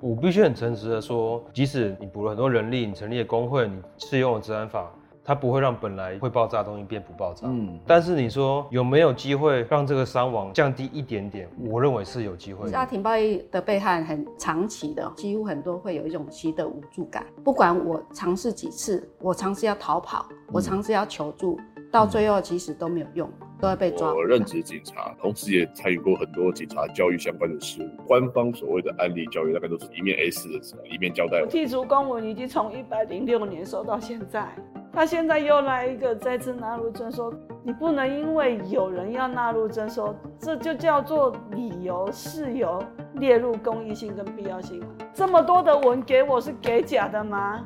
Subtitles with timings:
[0.00, 4.90] 我必须很诚实的说，即使你补了很多人力，你成立了工会，你适用了治安法。
[5.24, 7.46] 它不会让本来会爆炸的东西变不爆炸。
[7.46, 11.48] 嗯，但是你说有没有机会让这个伤亡降低一点点？
[11.70, 12.72] 我认为是有机会的。
[12.72, 17.24] 家庭暴力的被害很长期的，几乎很多会有一种习得无助感。
[17.44, 23.30] 不管我尝试几次，我尝试要逃跑，我尝试要求助，嗯、到最后其实都没有用，
[23.60, 24.14] 都会被抓。
[24.14, 28.02] 我任职警察，同时也参与过很多警察教育相关的事务。
[28.06, 31.44] 官方所谓的案例教育，大概都是一面 A4 的纸，一面交代。
[31.50, 34.48] 剔除公文已经从一百零六年收到现在。
[34.90, 42.82] 他现在又来一个再次纳入征收，你不能因为有人要纳入征收，这就叫做理由事由
[43.16, 44.82] 列入公益性跟必要性。
[45.12, 47.62] 这么多的文给我是给假的吗？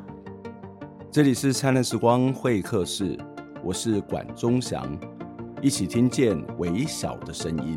[1.12, 3.18] 这里是灿烂时光会客室，
[3.66, 4.96] 我是管中祥，
[5.60, 7.74] 一起听见微小的声音。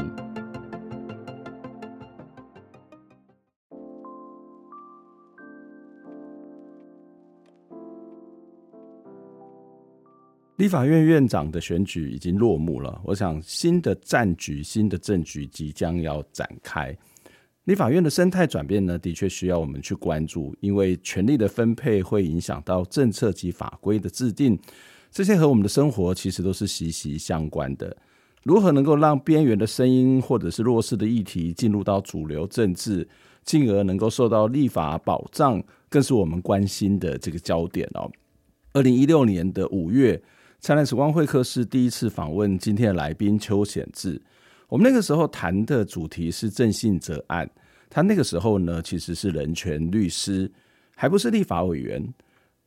[10.57, 16.95] 立法院院长的选举已经落幕了，我想新的战局、新的政局即将要展开。
[17.63, 24.59] 立法院的生态转变呢，的确需要我们去关注，因为权力的分配会影响到政策及法规的制定，
[25.11, 27.95] 这些和我们的生活其实都是息息相关的。
[28.43, 33.07] 如何能够让边缘的声音或者是弱势的议题进入到主流政治，
[33.43, 38.09] 进而能够受到立法保障，更是我们关心的这个焦点哦。
[38.73, 40.21] 二零一六年的五月。
[40.61, 44.21] 灿烂时光会客室第一次访问今天的来宾邱显智。
[44.67, 47.49] 我们那个时候谈的主题是郑信哲案。
[47.89, 50.51] 他那个时候呢，其实是人权律师，
[50.97, 52.13] 还不是立法委员。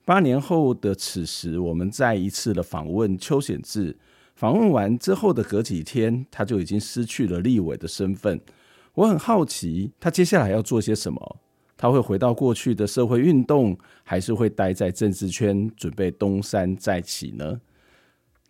[0.05, 3.97] 八年后的此时，我们再一次的访问邱显智。
[4.35, 8.41] 访问完之后的隔几天，他就已经失去了立委的身份。
[8.95, 11.37] 我很好奇，他接下来要做些什么？
[11.77, 17.61] 他会回到过去的社会运动，还是会待在政治圈，准备东山再起呢？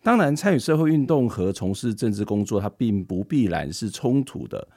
[0.01, 4.67] 当然，参与社会运动和从事政治工作，它并不必然是冲突的。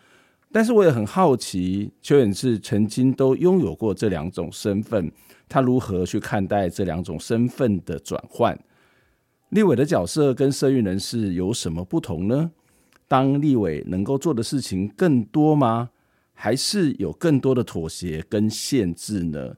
[0.57, 5.13] 但是，我也很好奇，邱远志曾经都拥有过这两种身份，
[5.51, 8.59] 他如何去看待这两种身份的转换？
[9.51, 12.53] 立委的角色跟社运人士有什么不同呢？
[13.07, 15.91] 当立委能够做的事情更多吗？
[16.33, 19.57] 还是有更多的妥协跟限制呢？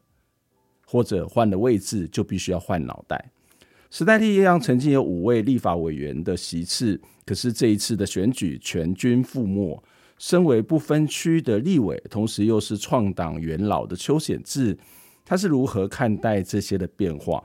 [0.84, 3.31] 或者换了位置就必须要换脑袋？
[3.88, 9.81] 时代力量曾经有五位立法委员的席次，可是这一次的选举全军覆没。
[10.18, 14.76] 身为不分区的立委，同时又是创党元老的邱显智，
[15.24, 17.42] 他是如何看待这些的变化？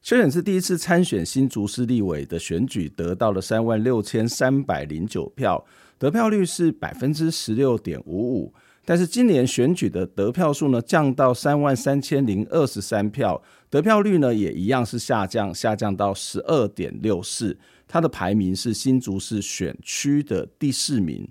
[0.00, 5.64] 邱显智第一次参选新竹市立委的选举，得到了三万六千三百零九票，
[5.98, 8.54] 得票率是百分之十六点五五。
[8.84, 17.58] 但是今年选举的得票数呢，降到三万三千零二十三票，得票率呢也一样是下降，下降到十二点六四。
[17.88, 21.26] 他的排名是新竹市选区的第四名。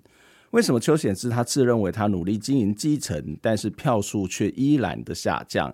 [0.53, 5.73] 为什么邱显智他自认为他努力经营基层，但是票数却依然的下降？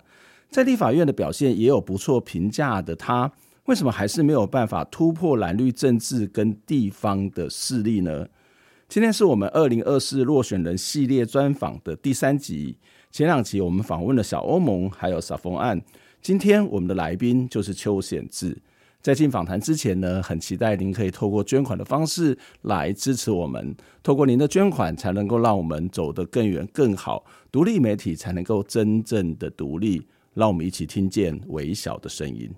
[0.50, 3.30] 在立法院的表现也有不错评价的他，
[3.66, 8.26] 为什么还是没有办法突破蓝绿政治跟地方的势力呢？
[8.88, 12.78] 今天是我们二零二四落选人系列专访的第三集。
[13.12, 15.82] 前两集我们访问了小欧盟，还有撒丰案。
[16.22, 18.58] 今天我们的来宾就是邱显智。
[19.02, 23.74] 在进访谈之前呢，很期待您可以透过捐款的方式来支持我们。
[24.04, 30.06] 透过您的捐款，才能够让我们走得更远更好，独立媒体才能够真正的独立。
[30.34, 32.54] 让我们一起听见微小的声音。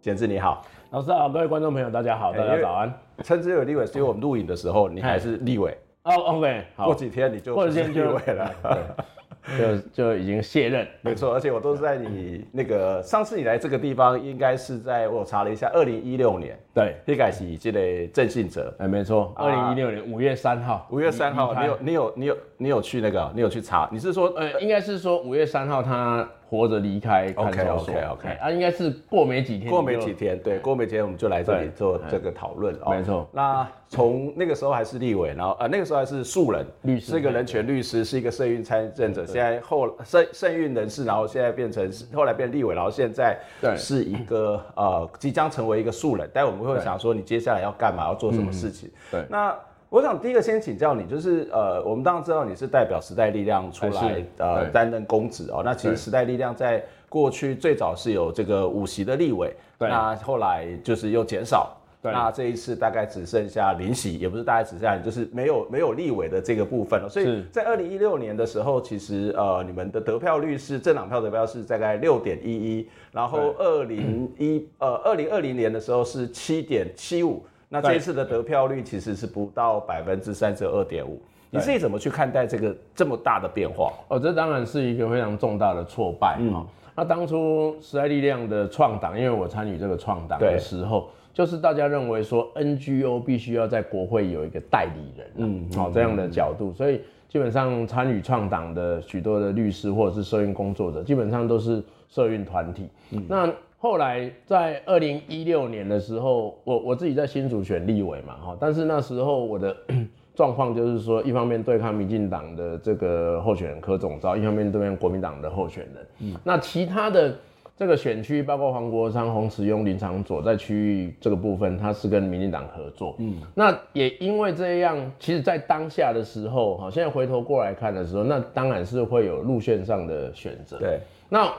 [0.00, 2.90] 简志你好，老师好，各位观众朋友大家好，大家早安。
[3.22, 8.96] 称之为立委，是因为我们录影的时候你还是立委哦，OK，好，过几天你就过几天就立委了。
[9.58, 26.26] 就就已经卸任，没错，而且我都是在你那个上次你来这个地方，应该是在我查了一下，二零一六年，对，一改是这类郑信哲，哎，没错，二零一六年五月三号，五月三号，你有你有你有你有去那个，你有去查，你是说，呃，应该是说五月三号他。
[26.54, 27.92] 活着离开看守所。
[27.92, 32.90] OK OK OK，啊，应该是过没几天，过没几天，对，过没几天我们就来这里做这个讨论哦。
[32.90, 43.38] 没错，那从那个时候还是立委，然后呃那个时候还是素人律师，是一个人权律师，是一个社运参政者，现在后社社运人士，然后现在变成后来变立委，然后现在
[43.76, 48.90] 是一个呃即将成为一个素人，但我们会想说你接下来要干嘛，要做什么事情？
[49.10, 49.54] 对，那。
[49.94, 55.62] 我想第一个先请教你，就是呃，我们当然知道你是代表时代力量出来呃担任公职哦。
[55.64, 59.88] 那其实时代力量在过去最早是有这个五席的立委，对。
[59.88, 67.08] 那后来就是又减少，那这一次大概只剩下林席，也不是大概只剩下，就是没有没有立委的这个部分了。
[67.08, 77.44] 所以在二零一六年的时候，其实呃你们的得票率是政党票得票是大概六点一一，然后二零一呃二零二零年的时候是七点七五，
[77.74, 81.20] 那这一次的得票率其实是不到百分之三十二点五。
[81.50, 83.92] 你自己怎么去看待这个这么大的变化？
[84.08, 86.38] 哦，这当然是一个非常重大的挫败。
[86.40, 86.66] 嗯，
[86.96, 91.08] 那当初时代力量的创党，因为我参与这个创党的时候。
[91.32, 102.88] 就是大家认为说 NGO 必须要在国会有一个代理人，嗯，好这样的角度，所以基本上参与创党的许多的律师或者是社运工作者，基本上都是社运团体。
[103.10, 103.52] 嗯，那
[103.84, 109.76] 后来在二零一六年的时候，我我自己在新竹选立委嘛，哈，但是那时候我的
[110.34, 117.36] 状况就是说，一方面对抗民进党的这个候选人柯总召，一方面对抗国民党的候选人，嗯，那其他的。
[117.76, 123.16] 这个选区包括黄国昌、洪慈庸、林长佐在区域这个部分，他是跟民进党合作。
[123.18, 130.78] 嗯，那也因为这样，其实，在当下的时候，哈，现在回头过来看的时候，那当然是会有路线上的选择。
[130.78, 131.52] 对，那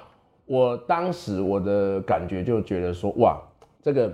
[0.46, 3.40] 我当时我的感觉就觉得说，哇，
[3.82, 4.14] 这个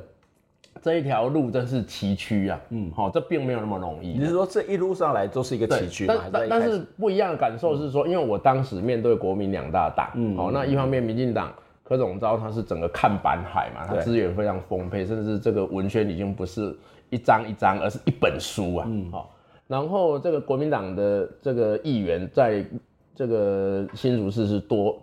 [0.82, 2.62] 这一条路真是崎岖啊。
[2.70, 4.14] 嗯，好，这并没有那么容易。
[4.18, 6.24] 你是说这一路上来都是一个崎岖吗？
[6.32, 11.54] 但但是不一样的感受是说，因为我当时面对国民两大党，嗯，好，那一方面民进党。
[11.84, 16.74] 柯总召他是整个看板海嘛，他资源非常丰沛，甚至这个文宣已经不是
[17.10, 18.86] 一张一张，而是一本书啊。
[18.90, 19.30] 嗯，好。
[19.68, 22.66] 然后这个国民党的这个议员在
[23.14, 24.98] 这个新竹市是多，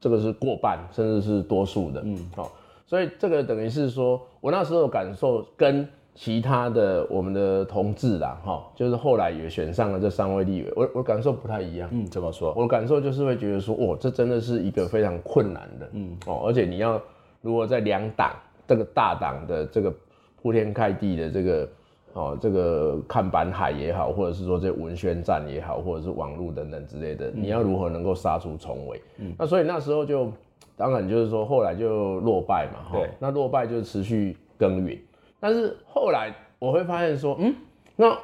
[0.00, 2.00] 这个是过半，甚至是多数的。
[2.04, 2.50] 嗯，好。
[2.86, 5.88] 所以这个等于是说我那时候感受跟。
[6.12, 11.88] 其他的我们的同志啦，哈，就是后来也选上了这三位立委，我我感受不太一样。
[11.92, 12.52] 嗯，怎么说？
[12.56, 17.00] 我的感受就是会觉得说，哇，这真的是一个非常困难的，嗯哦，而且你要
[17.40, 18.34] 如果在两党
[18.66, 19.94] 这个大党的这个
[20.42, 21.66] 铺天盖地的这个
[22.12, 29.00] 哦这个看板海也好，或者是说这文宣战也好，或者是网络等等之类的，嗯、你要如何能够杀出重围？
[29.18, 30.32] 嗯，那所以那时候就
[30.76, 34.98] 当然就是说后来就落败嘛，哈，那落败就持续耕耘。
[35.38, 37.54] 但是后来我会发现说，嗯，
[37.96, 38.18] 那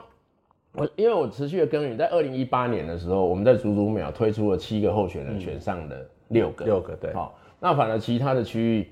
[0.72, 5.96] 我因为我持续的耕耘，在二零一八年的时候，我们在竹竹秒推出了七个候选人，选上了
[6.28, 8.88] 六个，六个对，好，那反而其他的区域，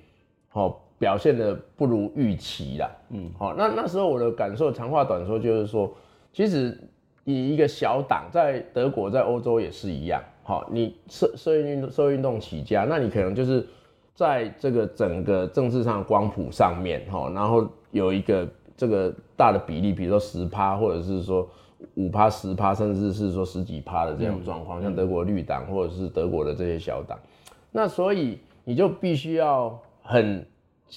[0.49, 5.93] 好表现的不如预期啦，嗯，好，那那时候我的感受，长话短说就是说，
[6.33, 6.75] 其实
[7.25, 13.67] 以一个小党在德国、在欧洲也是一样，好，你社社运运动社运动起家，那你可能就是
[14.15, 17.69] 在这个整个政治上的光谱上面，哈，然后。
[17.95, 18.45] 有一个
[18.77, 21.49] 这个大的比例，比如说十趴，或者是说
[21.95, 27.17] 五趴、十趴，甚至是说十几趴的这样状况，嗯、像德国绿党或者是德国的这些小党，
[27.71, 30.45] 那所以你就必须要很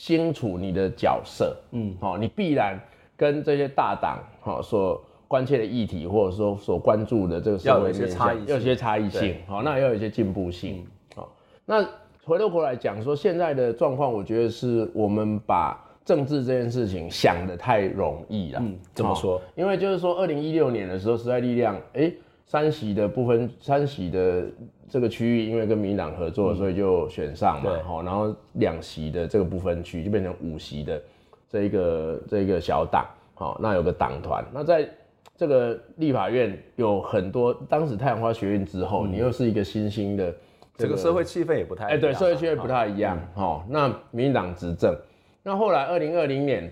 [0.01, 2.79] 清楚你的角色，嗯，好，你必然
[3.15, 10.85] 跟这些大党好所关切的议题，或者说所关注的这个社会面向，要有些差异性，好，那要有一些进步性，
[11.15, 11.29] 好，
[11.65, 11.83] 那
[12.23, 15.83] 回头过来讲说现在的状况，我觉得是我们把。
[16.07, 18.61] 政治这件事情想的太容易了。
[18.63, 19.41] 嗯，怎么说？
[19.55, 24.45] 因为就是说，二零一六年的时候，时代力量，哎、欸，三席的部分，三席的
[24.89, 27.71] 这个区域，因为跟民进党合作，所以就选上嘛。
[27.85, 31.01] 好、嗯，然后两席的这个不分区就变成五席的
[31.49, 33.05] 这一个这一个小党。
[33.33, 34.43] 好，那有个党团。
[34.53, 34.89] 那在
[35.35, 40.33] 这个立法院有很多，当时太阳花学院之后，嗯、你又是一个新兴的、
[40.75, 43.19] 这个，这个社会气氛也不太，哎、欸，对，社会气氛不太一样。
[43.35, 44.97] 好、嗯，那民进党执政。
[45.43, 46.71] 那后来，二零二零年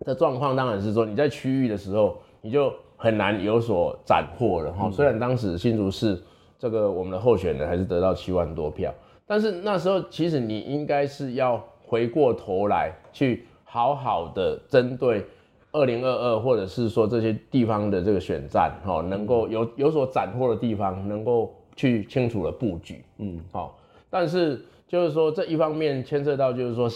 [0.00, 4.90] 的状况当然是说，你在区域的时候，你就很难有所斩获了哈。
[4.90, 6.18] 虽然当时新竹市
[6.62, 8.94] 这个我们的候选人还是得到七万多票，
[9.26, 15.26] 但是那时候其实你应该是要回过头来去好好的针对
[15.72, 23.76] 二零二二，或者是说这些地方的这个选战哈，能够有有所斩获的地方，能够去清楚的布局，嗯，好。
[24.08, 26.88] 但是就是说这一方面牵涉到就是说。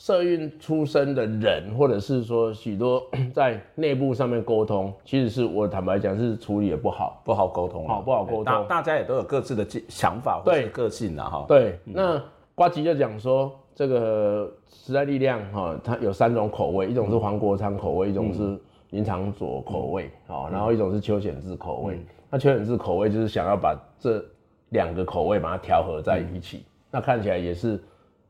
[0.00, 8.44] 社运出身的人，或者是说许多 在内部上面沟通，其实是我坦白讲是处理也不好，不好沟通，好不好沟通？
[8.44, 11.44] 大大家也都有各自的想法或者个性的哈。
[11.46, 12.20] 对，那
[12.54, 18.58] 瓜吉就讲说，这个时代力量哈，它有三种口味，一种是黄国昌口味，一种是
[18.92, 22.00] 林长佐口味，好，然后一种是邱显智口味。
[22.30, 24.24] 那邱显智口味就是想要把这
[24.70, 27.78] 两个口味把它调和在一起，那看起来也是。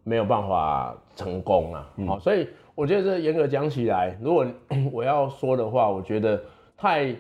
[0.05, 4.47] 没有办法成功啊，好、嗯，所以我觉得这严格讲起来，如果
[4.93, 6.41] 我要说的话，我觉得
[6.77, 7.15] 太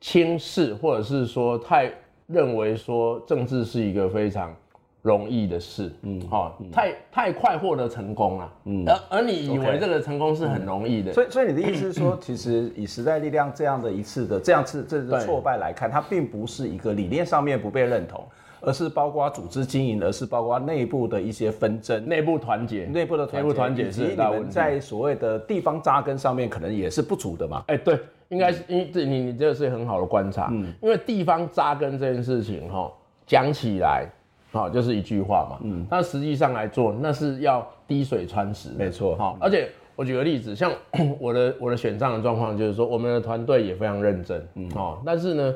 [0.00, 1.92] 轻视，或者是说太
[2.26, 4.54] 认为说政治是一个非常
[5.02, 18.24] 容易的事，嗯，好，太太快获得成功了，嗯，而而你以为这个成功是很容易的，所以所以你的意思是说，其实以时代力量这样的一次的这样次这次挫败来看，它并不是一个理念上面不被认同，
[18.62, 27.62] 而是包括组织经营，而是包括内部的一些纷争、内部团结、内部的内部团结是你们在所谓的地方扎根上面可能也是不足的嘛？
[27.66, 32.90] 哎，对，应该是因为这你你这个是很好的观察，嗯，因为地方扎根这件事情哈，
[33.26, 34.06] 讲起来。
[34.54, 35.58] 好，就是一句话嘛。
[35.62, 38.68] 嗯，但实际上来做，那是要滴水穿石。
[38.76, 39.16] 没错。
[39.16, 40.70] 好，而且我举个例子，像
[41.18, 44.46] 我的我的选战的状况，就是说我们的团队也非常认真。
[44.56, 44.70] 嗯。
[44.74, 45.54] 哦，但是呢，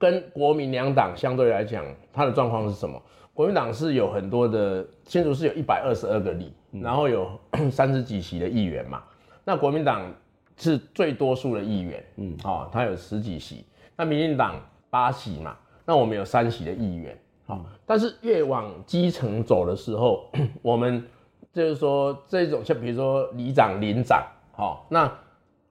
[0.00, 3.00] 跟国民两党相对来讲，它的状况是什么？
[3.34, 7.30] 国民党是有很多的，新竹是有一百二十二个里，嗯、然后有
[7.70, 9.02] 三十几席的议员嘛。
[9.44, 10.10] 那国民党
[10.56, 12.04] 是最多数的议员。
[12.16, 12.34] 嗯。
[12.44, 13.64] 哦，他有十几席。
[13.94, 14.56] 那民进党
[14.88, 15.54] 八席嘛，
[15.84, 17.16] 那我们有三席的议员。
[17.46, 20.30] 好但是越往基层走的时候，
[20.62, 21.04] 我们
[21.52, 25.12] 就是说这种像比如说里长、邻长，好，那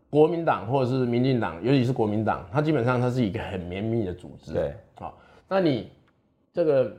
[0.10, 5.90] 国民党或者是民进党，尤其是国民党，它基本上它是一个很绵密的组织，对，好，那你
[6.54, 6.92] 这个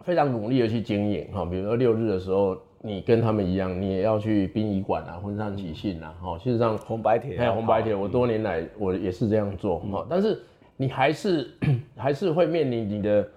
[0.00, 10.40] 非常努力的去经营，哈，比如说六日的时候，你跟他们一样，你也要去殡仪馆啊、婚丧喜庆啊，哈，事实上红白帖，还有红白帖，我多年来我也是这样做，哈，但是
[10.76, 11.50] 你还是
[11.96, 13.28] 还是会面临你的。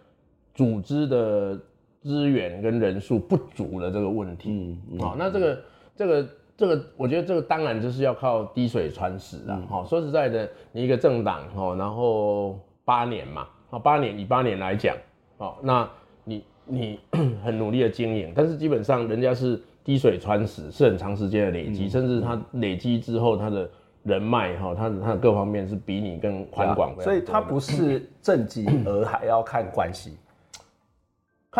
[0.55, 1.57] 组织的
[2.01, 5.61] 资源跟人数不足的这个问题，嗯，嗯，好，那这个
[5.95, 6.27] 这个
[6.59, 9.63] 这个，我觉得这个当然就是要靠滴水穿石啊。
[9.69, 14.93] 好，说实在的，你一个政党，哈，然后八年嘛，啊，八年以八年来讲，
[15.37, 15.89] 好，那
[16.25, 16.99] 你你
[17.41, 23.69] 很努力的经营，但是基本上人家是滴水穿石，是很长时间的累积，嗯，甚至他累积之后，他的
[24.03, 30.17] 人脉哈，他的他的各方面是比你更宽广的，所以他不是 政绩，而还要看关系。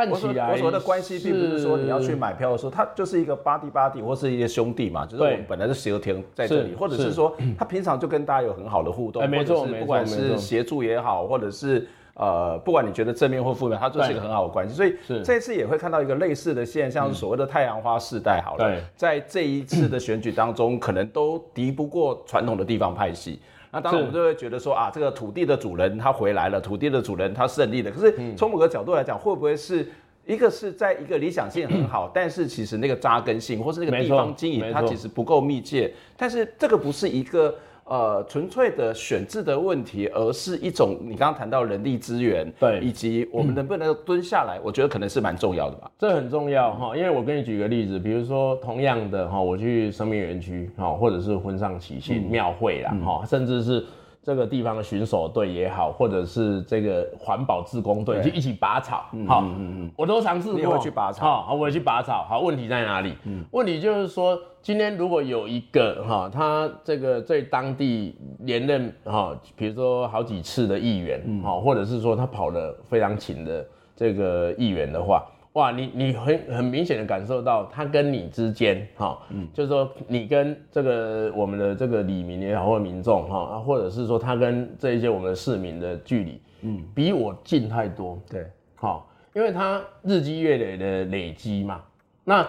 [0.06, 14.74] 看起来，我说的关系并不是说你要去买票的时候，他就是一个巴蒂巴蒂，或是一些兄弟嘛，就是我们本来是协调在这里，或者是说他平常就跟大家有很好的互动，没错没错，不管是协助也好，或者是呃，不管你觉得正面或负面，他就是一个很好的关系。
[14.74, 23.40] 所以这次也会看到一个类似的现象，所谓的太阳花世代，好了，在这一次的选举当中，可能都敌不过传统的地方派系。
[23.72, 27.92] 那当然，我们就会觉得说啊，这个土地的主人他回来了，土地的主人他胜利了。
[27.92, 29.88] 可是从某个角度来讲，会不会是
[30.26, 37.56] 一个是在一个理想性很好，但是其实那个扎根性或是那个地方经营它其实不够密切，但是这个不是一个。
[37.90, 45.92] 呃，纯粹的选制的问题，而是一种你刚刚谈到人力资源，对，以及我们能不能蹲下来，我觉得可能是蛮重要的吧。
[45.98, 53.84] 这很重要哈，因为我跟你举个例子，比如说同样的哈，我去生命园区哈，或者是婚丧喜庆庙会啦哈，甚至是。
[54.30, 58.98] 这个地方的巡守队也好，或者是这个环保志工队，就一起拔草。
[59.28, 60.60] 好，嗯嗯嗯，我都尝试过。
[60.60, 61.42] 你会去拔草？
[61.42, 62.24] 好，我也去拔草。
[62.30, 63.16] 好，问题在哪里？
[63.26, 75.26] 嗯，问题就是说，今天如果有一个哈，他这个在当地连任哈，比如说好几次的议员，好，或者是说他跑得非常勤的这个议员的话。
[75.54, 91.82] 哇，你你很很明显的感受到他跟你之间，哈，嗯，就是说你跟这个我们的这个李明也好，或者民众，哈，或者是说他跟这一些我们的市民的距离，嗯，比我近太多，对，好，因为他日积月累的累积嘛。
[92.24, 92.48] 那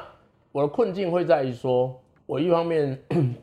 [0.52, 2.96] 我的困境会在于说，我一方面，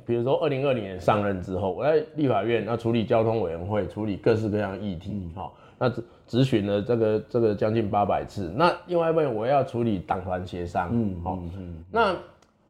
[0.06, 5.88] 比如说二零二零年上任之后，我在立法院要处理交通委员会，处理各式各样议题，哈，那
[6.26, 12.16] 质询了这个这个将近八百次，那另外一边我要处理党团协商，嗯，好，嗯，那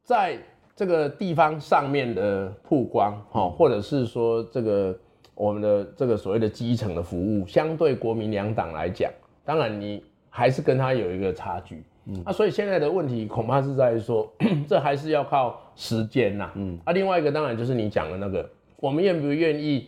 [0.04, 0.38] 在
[0.76, 4.94] 这个地方上面的曝光，哈，或者是说这个
[5.36, 9.10] 我们的这个所谓的基层的服务，相对国民两党来讲，
[9.46, 14.30] 当然你还是跟他有一个差距，嗯，那所以现在的问题恐怕是在于说，
[14.68, 18.48] 这还是要靠时间呐，嗯，啊，另外一个当然就是你讲的那个，
[18.82, 19.88] 我们愿不愿意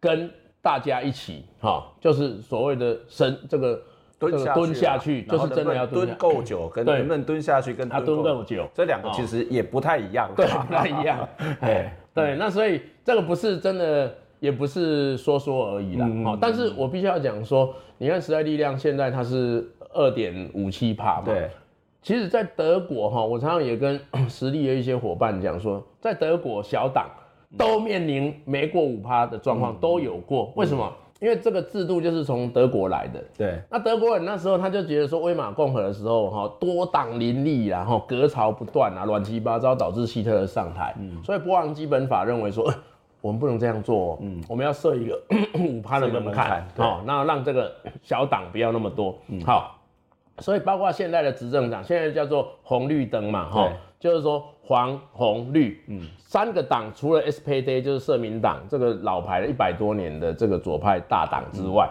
[0.00, 0.28] 跟。
[0.66, 3.80] 大家一起哈，就是所谓的深这个
[4.18, 11.28] 蹲下蹲下去，就是真的要蹲够久，跟能不能蹲下去跟他蹲够久，这两个其实也不太一样，对，不太一样。
[11.62, 16.10] 哎，对，那所以这个不是真的，也不是说说而已啦。
[16.24, 21.48] 好，但是我必须要讲说，你看时代力量现在它是二点五七帕嘛，对。
[22.02, 27.08] 其实，在德国哈，我常常也跟 实力的一些伙伴讲说，在德国小党。
[27.56, 30.52] 都面临没过五趴的状况，都有过。
[30.56, 30.92] 为什么？
[31.18, 33.24] 因为这个制度就是从德国来的。
[33.38, 33.58] 对。
[33.70, 40.94] 那德国人那时候他就觉得说，威玛共和的时候，哈，多党林立，然后隔潮不断啊，乱七八糟，导致希特勒上台。
[40.98, 41.22] 嗯。
[41.24, 42.70] 所以波昂基本法认为说，
[43.22, 44.18] 我们不能这样做。
[44.20, 44.42] 嗯。
[44.48, 45.18] 我们要设一个
[45.58, 47.72] 五趴的门槛，好，那让这个
[48.02, 49.16] 小党不要那么多。
[49.28, 49.40] 嗯。
[49.40, 49.72] 好。
[50.38, 61.88] 所以包括现在的执政党，现在叫做红绿灯嘛，哈，就是说黄红绿，嗯，三个党除了 SPD 就是社民党这个老牌的一百多年的这个左派大党之外，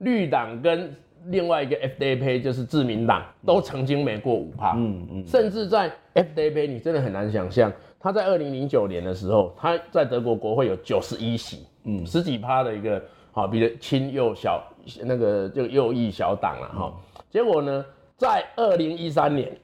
[0.00, 0.94] 嗯、绿党跟
[1.28, 14.62] 另外一个 FDP 就是自民党都曾经没过五趴，嗯嗯，甚至在 FDP 你真的很难想象，他在二零零九年的时候，他在德国国会有九十一席，嗯，十几趴的一个好，比如亲右小
[15.02, 16.92] 那个就右翼小党了哈。
[17.30, 17.84] 结果呢，
[18.16, 19.54] 在二零一三年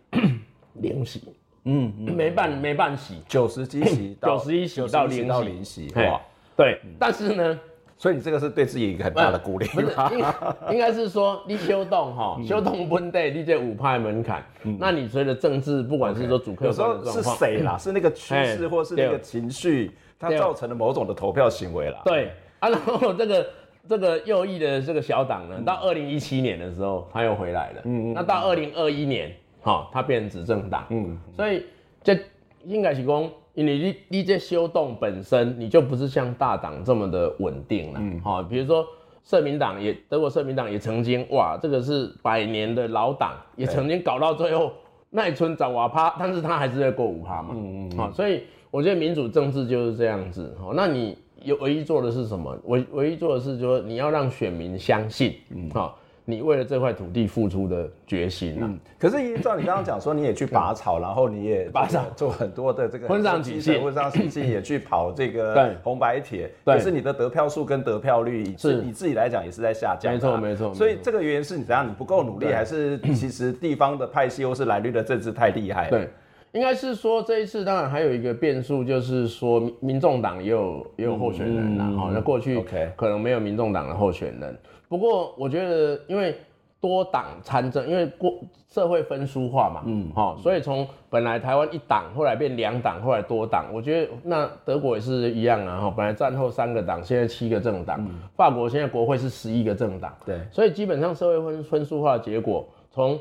[0.74, 1.22] 零席，
[1.64, 6.20] 嗯，没办没办席，九十几席，九十一席到零到零席，哇，
[6.56, 7.58] 对，但是呢，
[7.96, 9.86] 所以你这个是对自己一个很大的鼓励，不是，
[10.70, 14.44] 应该是说你修动哈，修动问题，你这五派门槛，
[14.78, 17.78] 那你随着政治，不管是说主客观的状况，是谁啦？
[17.78, 22.02] 是那个趋势，或是那个情绪，它造成了某种的投票行为啦。
[22.04, 23.46] 对，啊，然后这个。
[23.88, 27.82] 这个右翼的这个小党呢，到二零一七年的时候，他又回来了。
[27.84, 30.86] 嗯，那到二零二一年，哈，他变成执政党。
[30.90, 31.64] 嗯，所以
[32.02, 32.16] 这
[32.64, 37.98] 应该是说，因为你你这修动本身，你就不是像大党这么的稳定了。
[38.00, 38.86] 嗯，好，比如说
[39.24, 44.72] 社民党也，德国社民党也曾经，哇，这个是百年的老党，也曾经搞到最后
[45.10, 47.48] 奈春找瓦趴，但是他还是在过五趴嘛。
[47.54, 50.56] 嗯嗯，好，所以我觉得民主政治就是这样子。
[50.60, 51.18] 好，那你。
[51.44, 52.56] 有唯一做的是什么？
[52.64, 58.60] 唯唯一做的是说，你要让选民相信，嗯，好，你为了这块土地付出的决心啊。
[58.62, 70.72] 嗯，可是依照你刚刚讲说，你也去拔草，然后你也拔草，做很多的这个婚丧喜庆，婚丧喜庆 也去跑这个红白帖，对，可是你的得票数跟得票率是你自己来讲也是在下降，没错没错。
[70.74, 71.86] 所以这个原因是你怎样？
[71.86, 75.90] 你不够努力，还是其实地方的派系或是蓝绿的政治太厉害？
[75.90, 76.08] 对。
[76.52, 81.86] 应该是说这一次，当然还有一个变数，就是说民众党也有也有候选人啦。
[81.96, 82.62] 哈、嗯，那过去
[82.94, 84.54] 可能没有民众党的候选人。
[84.86, 86.36] 不过我觉得，因为
[86.78, 88.34] 多党参政，因为过
[88.68, 93.72] 社会分书化嘛，嗯，好，所以从本来台湾一党，后来变两党，后来多党。
[93.72, 97.96] 我觉得那德国也是一样啊，哈，本来战后三个党，现在七个政党。
[98.00, 103.18] 嗯、法国现在国会是十一个政党，对，所以基本上社会分分书化的结果从。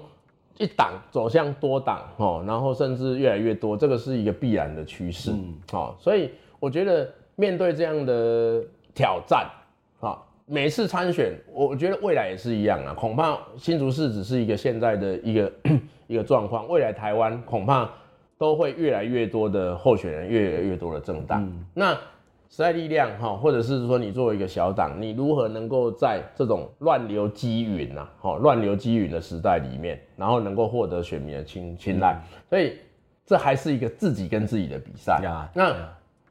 [0.58, 9.50] 一党走向多党，哦，然后甚至越来越多，这个是一个必然的趋势，嗯，好，所以我觉得面对这样的挑战，
[10.00, 15.52] 啊，每次参选，我觉得未来也是一样啊，恐怕新竹市只是一个现在的一个
[16.08, 17.90] 一个状况，未来台湾恐怕
[18.38, 21.98] 都会越来越多的候选人，越来越多的政党，嗯、那。
[22.52, 32.22] 时代力量哈，或者是说你作为一个小党，你如何能够在这种乱流积云呐，哈，乱流积云的时代里面，然后能够获得选民的青青睐？
[32.50, 32.74] 所以
[33.26, 35.22] 这还是一个自己跟自己的比赛。
[35.56, 35.74] 那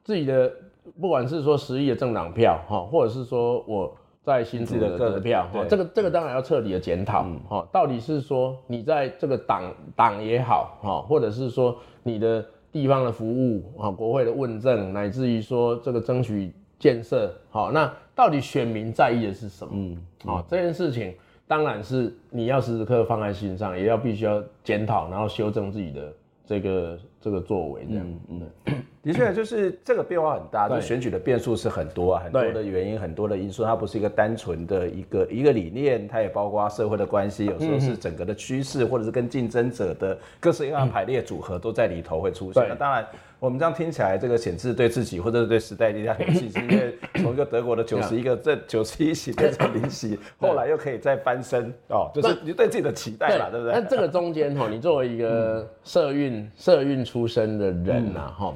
[0.05, 0.53] 自己的
[1.01, 12.45] 不管是说十亿的政党票哈，或者是说我在新竹的得票哈，这个这个当然要彻底的检讨哈，到底是说你在这个党党也好哈，或者是说你的。
[12.73, 19.73] 地方的服务啊，国会的问政，乃至于说这个争取建设，好，那到底选民在意的是什么？
[19.75, 21.15] 嗯，好，这件事情
[21.47, 26.13] 当然是你要时时刻刻放在心上，也要必须要检讨，然后修正自己的
[26.51, 28.43] 这个这个作为，这样，嗯。
[28.67, 28.83] 嗯。
[29.03, 42.67] 的确，就是这个变化很大，就选举的变数是很多啊，很多的原因，很多的因素，它不是一个单纯的一个一个理念，它也包括社会的关系，有时候是整个的趋势，或者是跟竞争者的各式各样排列组合都在里头会出现。
[42.69, 43.07] 那当然，
[43.41, 53.75] 我们这样听起来，这个显示对自己或者是对时代力量有信心，因为从一个德国的九十一个这九十一席变成零席，后来又可以再翻身哦，就是你对自己的期待嘛，对不对？
[53.75, 58.55] 那这个中间哈，你作为一个社运社运出身的人呐，哈。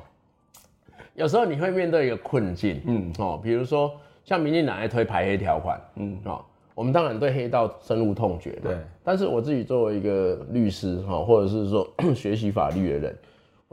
[1.14, 3.90] 有时候你会面对一个困境，嗯，哦，比如说
[4.24, 6.44] 像民进党在推排黑条款，嗯，哦，
[6.74, 8.76] 我们当然对黑道深恶痛绝，对。
[9.02, 13.16] 但是我自己作为一个律师，哈，或者是说 学习法律的人，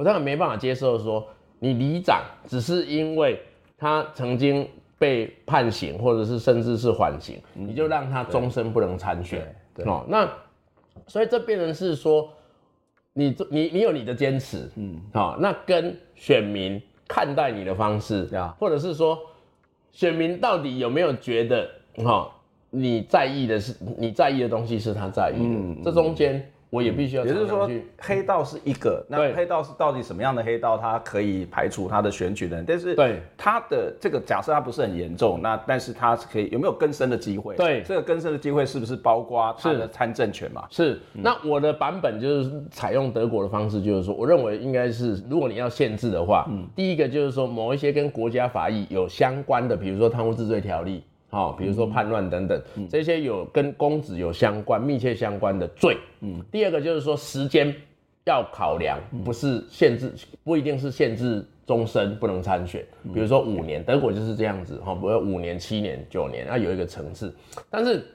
[0.01, 1.23] 我当然没办法接受说
[1.59, 3.39] 你里长只是因为
[3.77, 10.27] 他曾经被判刑，或者是甚至是缓刑，嗯，你就让他终身不能参选，对，哦，那
[11.05, 12.27] 所以这变成是说
[13.13, 16.81] 你你你有你的坚持，嗯，好，那跟选民。
[17.13, 18.25] 看待你的方式，
[18.57, 19.19] 或者是说，
[19.91, 22.31] 选民到底有没有觉得，哈，
[22.69, 26.49] 你在意的是你在意的东西是他在意的，嗯，这中间。
[26.71, 30.77] 我也必须要，也就是说，黑道是一个，那黑道是到底什么样的黑道？
[30.77, 37.57] 它可以排除他的选举人，但是对他的这个假设，他不是很严重，那但是他是可以有没有更生的机会？
[37.57, 40.63] 对，这个更生的机会是不是包括他的参政权嘛？
[40.69, 40.97] 是。
[41.11, 51.03] 那我的版本就是采用德国的方式，就是说，我认为应该是，如果你要限制的话，嗯，第一个就是说，某一些跟国家法益有相关的，比如说贪污治罪条例。
[51.31, 55.97] 好，比如说叛乱等等，嗯、这些有跟公子有相关、密切相关的罪。
[56.19, 57.73] 嗯，第二个就是说时间
[58.25, 60.13] 要考量，不是限制，
[60.43, 62.85] 不一定是限制终身不能参选。
[63.13, 67.33] 比如说五年，德国就是这样子，哈，比如五年、七年、九年，那有一个层次。
[67.69, 68.05] 但是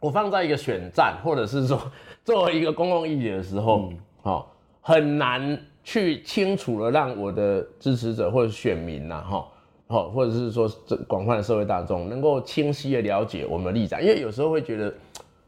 [0.00, 1.80] 我放在一个选战，或者是说
[2.24, 3.92] 作为一个公共议题的时候，
[4.22, 9.46] 好、嗯，很难去清楚的让我的支持者或者选民呐，哈。
[9.86, 14.92] 好，或者是说这广泛的社会大众能够清晰的了解我们的立场，因为有时候会觉得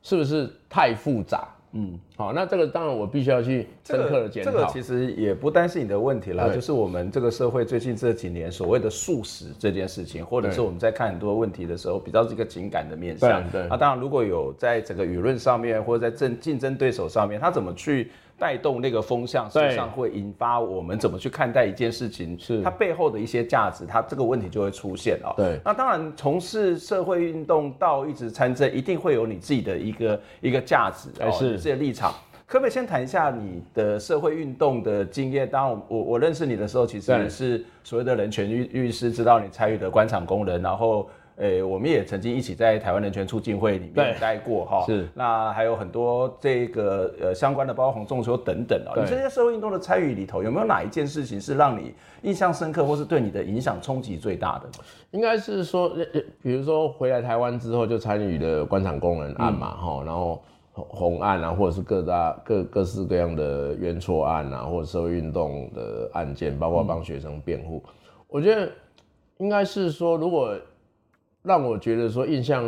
[0.03, 1.49] 是不是太复杂？
[1.72, 4.51] 嗯，好，那这个当然我必须要去深刻的检讨。
[4.51, 13.42] 这个其实也不单是你的问题啦，就是我们这个社会最近这几年所谓的素食这件事情，或者是我们在看很多问题的时候，比较这个情感的面向。
[13.68, 18.11] 那当然，如果有在整个舆论上面，或者在争竞争对手上面，他怎么去？
[18.38, 25.33] 带动那个风向，实际上会引发我们怎么去看待一件事情，是它背后的一些价值，它这个问题就会出现哦。
[25.37, 32.12] 对，那当然从事社会运动到一直参政，一定会有你自己的一个一个价值，哦，是这些立场。
[32.46, 35.49] 可不可以先谈一下你的社会运动的经验？
[35.49, 41.09] 当然我，我我认识你的时候，其实是所谓的人权律律师，知道你参与的官场工人，然后。
[41.37, 44.85] 诶、欸，我们也曾经一起在台湾人权促进会里面待过哈。
[44.87, 48.96] 是，那还有很多这个呃相关的，包括洪仲丘等等啊。
[48.96, 54.68] 你这些社会运动的参与里头，有没有哪一件事情是让你印象深刻，或是对你的影响冲击最大的？
[55.11, 55.94] 应该是说，
[56.42, 67.92] 比如说回来台湾之后就参与了官场工人案嘛，哈、嗯，然后红案啊，或者是各大各各式各样的冤错案啊，或者社会运动的案件，包括帮学生辩护、嗯。
[68.27, 68.70] 我觉得
[69.37, 70.57] 应该是说，如果
[71.46, 72.64] 让我觉得说印象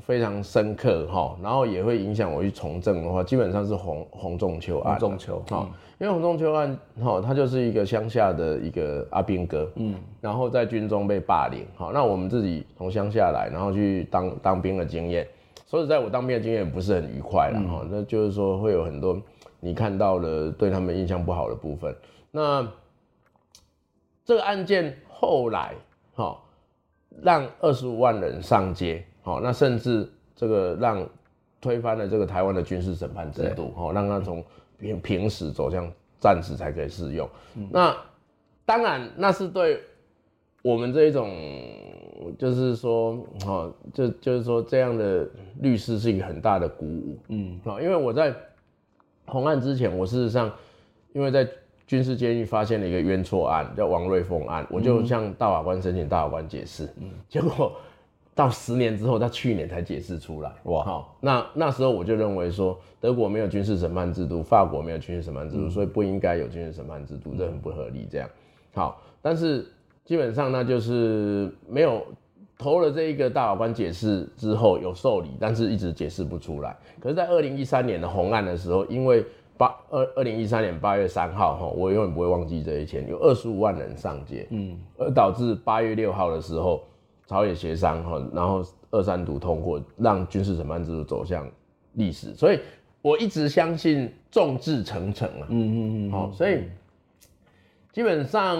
[0.00, 4.98] 非常深刻哈，然后也会影响我去从政的话，基本上是洪洪仲秋案。
[4.98, 15.24] 洪仲秋，好，因为洪仲秋案，哈，他就是一个乡下的一个阿兵哥，嗯，然后在军中被霸凌，好，那我们自己从乡下来，然后去当当兵的经验，
[15.68, 19.16] 说实在，我当兵的经验不是很愉快了哈，那就是说会有很多
[19.60, 21.94] 你看到了对他们印象不好的部分。
[22.32, 22.66] 那
[24.24, 25.74] 这个案件后来，
[26.16, 26.36] 哈。
[27.22, 31.08] 让二十五万人上街，好，那甚至这个让
[31.60, 34.44] 推翻了这个台湾的军事审判制度，好，让他从
[34.78, 37.28] 平平时走向战时才可以适用。
[37.56, 37.68] 嗯。
[37.72, 37.96] 那
[38.64, 39.80] 当然，那是对
[40.62, 41.34] 我们这一种，
[42.38, 45.28] 就是说，哦，就就是说这样的
[45.60, 48.34] 律师是一个很大的鼓舞，嗯，啊，因为我在
[49.26, 50.52] 红案之前，我事实上
[51.12, 51.48] 因为在。
[51.86, 57.72] 军事监狱发现了一个冤错案，叫王瑞丰案，我就向大法官申请大法官解释，嗯，结果
[58.34, 68.28] 到十年之后，他去年才解释出来，哇，好，那那时候我就认为说，德国没有军事审判制度，法国没有军事审判制度，嗯、所以不应该有军事审判制度，这很不合理，这样，
[68.74, 69.64] 好，但是
[70.04, 72.04] 基本上那，就是没有
[72.58, 79.24] 投了这一个大法官解释之后有受理，但是一直解释不出来，可是，在二零一三年的红案的时候，因为
[79.58, 86.84] 八二二零一三年八月三号，哈，我永远不会忘记这一天，有二十五万人上街，嗯，而导致八月六号的时候
[87.26, 91.48] 朝野协商，哈，然后二三读通过，让军事审判制度走向
[91.94, 92.34] 历史。
[92.34, 92.60] 所以
[93.00, 96.64] 我一直相信众志成城啊，嗯嗯嗯，好，所以
[97.92, 98.58] 基本上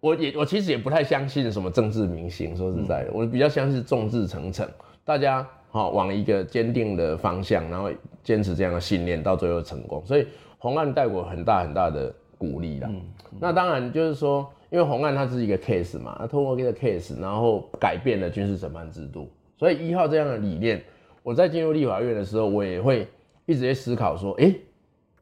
[0.00, 4.68] 我也我其实也不太相信什么政治明星，说实在的，我比较相信众志成城，
[5.04, 5.46] 大家。
[5.70, 7.90] 好，往一个坚定的方向，然后
[8.22, 10.02] 坚持这样的信念，到最后成功。
[10.04, 10.26] 所以
[10.58, 12.88] 红案带给我很大很大的鼓励啦。
[12.90, 13.00] 嗯
[13.32, 19.28] 嗯、那当然就是说，因为红案它是一个 case 嘛，它通过这个 case，然后改变了军事审判制度。
[19.56, 20.82] 所以一号这样的理念，
[21.22, 23.06] 我在进入立法院的时候，我也会
[23.46, 24.60] 一直在思考说，哎、欸，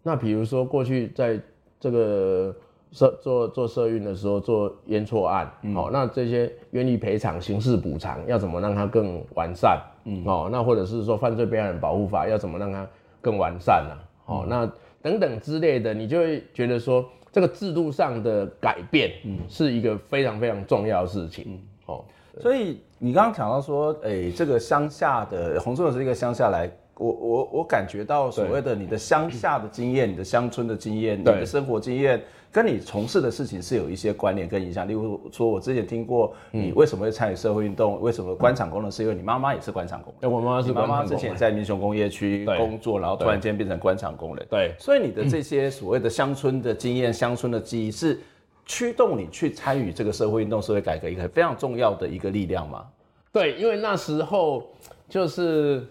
[0.02, 1.40] 那比如说过去在
[1.80, 2.54] 这个。
[2.92, 9.78] 社做做社运的时候做冤错案，好、那这些冤利赔偿、刑事补偿要怎么让它更完善？
[10.06, 12.88] 嗯，哦、喔，那或者是说犯罪被害人保护法要怎么让它
[13.20, 14.40] 更完善呢、啊？
[14.40, 14.66] 哦、那
[15.02, 21.44] 等等之类的，你就会觉得说这个制度上的改变，嗯，是一个非常非常重要的事情。
[21.48, 22.04] 嗯，哦、喔，
[22.40, 26.70] 所以你刚刚讲到说，哎、欸，这个乡下的洪仲丘是一个乡下来。
[26.98, 34.88] 我我我感觉到所谓的你的乡下的经验，你的乡村的经验，你的生活经验，跟你从事的事情是有一些关联跟影响。
[34.88, 40.32] 例如说，我之前听过你为什么会参与社会运动，为什么官场工人，是因为你妈妈也是官场工人。
[40.32, 40.96] 我妈妈是官场工人。
[40.96, 44.46] 妈妈之前在民雄工业区工作，然后突然间变成官场工人。
[44.48, 48.18] 对，所以你的这些所谓的乡村的经验、乡村的记忆，是
[48.64, 52.86] 驱动你去参与这个社会运动、社会改革一个非常重要的一个力量吗？
[53.30, 54.62] 对，因为那时候
[55.10, 55.86] 就是。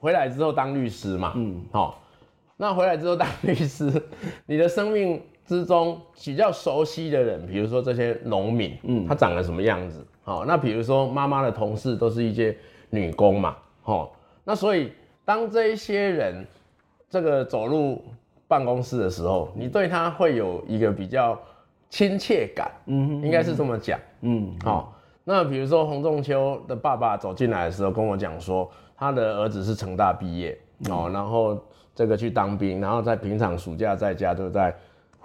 [0.00, 2.00] 回来之后当律师嘛，嗯，好，
[2.56, 4.02] 那回来之后当律师，
[4.46, 10.04] 你的生命之中比较熟悉的人，比如说这些农民，嗯，他长得什么样子？
[10.22, 12.56] 好，那比如说妈妈的同事都是一些
[12.88, 14.90] 女工嘛，好，那所以
[15.24, 16.46] 当这一些人
[17.10, 18.02] 这个走入
[18.48, 21.38] 办公室的时候，你对他会有一个比较
[21.90, 30.56] 亲切感，嗯，应该是这么讲，嗯，好，那比如说洪仲秋的爸爸走进来的时候跟我讲说，他的儿子是成大毕业，
[30.90, 31.58] 哦，然后
[31.94, 34.72] 这个去当兵，然后在平常暑假在家就在。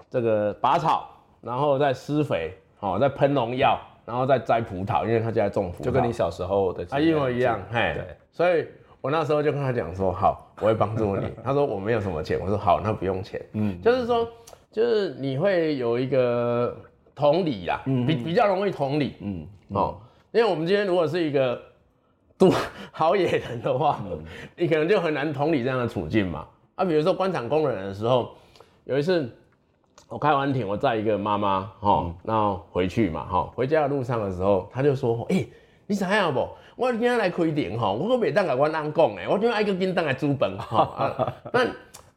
[0.07, 1.09] 这个拔草，
[1.41, 8.65] 然后在施肥，哦，在喷农药，然后再摘葡萄，因为他家在种葡萄，就跟你小时候的啊一模一样，嘿，对，所以
[9.01, 11.25] 我那时候就跟他讲说，好，我会帮助你。
[11.43, 14.25] 他说我没有什么钱，我说好，那不用钱，嗯，就是说，
[14.71, 16.73] 就是你会有一个
[17.13, 19.97] 同理啦，嗯，比比较容易同理，嗯，哦，
[20.31, 21.59] 因为我们今天如果是一个
[22.38, 22.52] 都
[22.91, 24.00] 好野人的话，
[24.56, 26.45] 你可能就很难同理这样的处境嘛，
[26.76, 28.32] 啊，比如说官场工人的时候，
[28.86, 29.30] 有一次。
[30.08, 35.50] 我开完庭，我载一个妈妈，哈，然后回去嘛，哈，回家的路上的时候，他就说，哎、欸，
[35.88, 36.48] 你怎样不？
[36.76, 41.63] 我今天来开庭，哈，我可袂当甲阮翁讲，哎，我今天爱个跟当来煮饭，哈， 那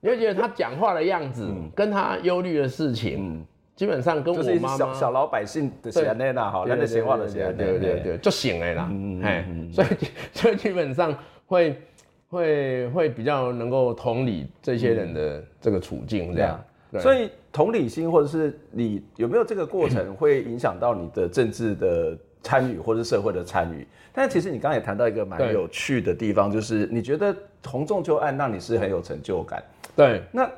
[0.01, 3.43] 你会觉得他讲话的样子，跟他忧虑的事情，
[3.79, 8.91] 基本上跟我妈妈小小老百姓的闲内啦，哈，人的闲话的闲，对对对对，就醒了啦，
[9.23, 9.89] 哎，所以
[10.35, 11.81] 所以基本上会
[12.29, 16.61] 会会比较能够同理这些人的这个处境，这样。
[16.99, 23.87] 所以同理心，或者是你有没有这个过程， 会影响到你的政治的参与，或者是社会的参与。
[24.13, 27.33] 但其实你刚刚也谈到一个蛮有趣的地方，就是你觉得
[27.65, 29.63] 洪仲丘案让你是很有成就感。
[29.95, 30.51] 对，那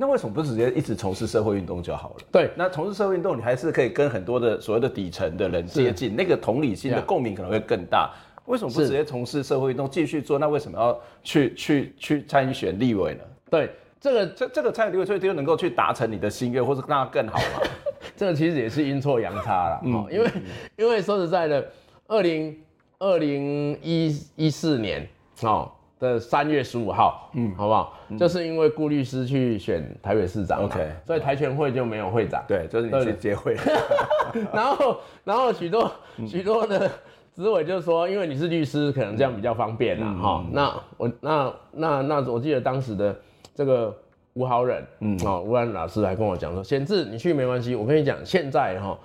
[0.00, 2.16] 那为什么不直接一直从事社会运动就好了？
[2.30, 8.10] 对，那从事社会运动，你还是可以跟很多的所谓的底层的人接近，那个同理心的共鸣可能会更大。
[8.46, 10.38] 为什么不直接从事社会运动继续做？
[10.38, 13.20] 那为什么要去去去参与选立委呢？
[13.50, 13.70] 对。
[14.00, 17.68] 这个这这个参与立委，所以就能够去达成你的心愿，或是让它更好嘛？
[18.16, 20.30] 这个其实也是阴错阳差了，嗯，因为
[20.76, 21.68] 因为说实在的，
[22.06, 22.56] 二零
[23.00, 25.04] 二零一一四年
[25.42, 27.94] 哦的三月十五号，嗯，好不好？
[28.18, 33.56] 就是因为顾律师去选台北市长，OK，所以台全会就没有会长，对，就是你去接会，
[34.52, 35.90] 然后然后许多
[36.26, 36.90] 许多的
[37.34, 43.14] 执委就说，因为你是律师，可能这样比较方便啦，哈，那我那那那我记得当时的。
[43.58, 43.92] 这个
[44.34, 48.96] 吴豪忍，嗯，哦，吴安老师还跟我讲说，贤智你去没关系，我跟你讲，现在哈，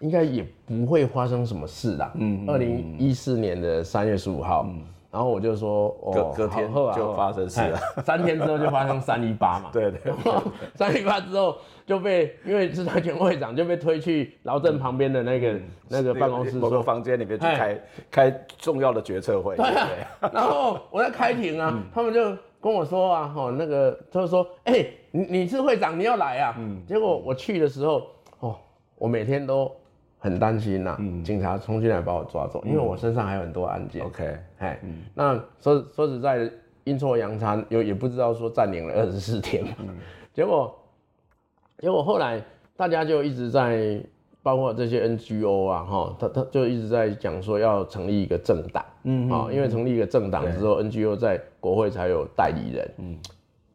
[0.00, 2.12] 应该也不会发生什么事啦。
[2.16, 10.12] 嗯，二零一四年的三月十五号，嗯，然后我就说，哦，隔天就发生事了，三天之后就发生三一八嘛，对 对，
[10.74, 19.66] 三一八之后就被因为是他全会长就被推去劳政旁边的那个那个办公室，某个房间里面去开开重要的决策会，对，
[20.32, 22.36] 然后我在开庭啊，他们就。
[22.62, 26.54] 跟我说啊，哦，那个他就说，哎、欸，你你是会长，你要来啊。
[26.60, 26.80] 嗯。
[26.86, 28.06] 结果我去的时候，
[28.38, 28.54] 哦，
[28.94, 29.68] 我每天都
[30.22, 34.02] 很担心呐、啊，嗯、警察冲进来把我抓走，因为我身上还有很多案件。
[34.06, 34.38] OK。
[35.14, 36.50] 那说说实在的，
[36.84, 39.62] 阴错阳差，有也不知道说占领了二十四天
[40.32, 40.74] 结果，
[41.78, 42.40] 结果后来
[42.76, 44.00] 大家就一直在。
[44.44, 53.16] 包括这些 NGO 啊，哈，他他就一直在讲说要成立一个政党，嗯，啊，因为成立一个政党之后，NGO 在国会才有代理人，嗯，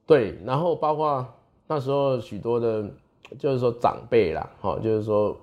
[0.05, 1.25] 对，然后包括
[1.67, 2.85] 那时候许多的，
[3.37, 5.35] 就是说长辈啦，哈，就是说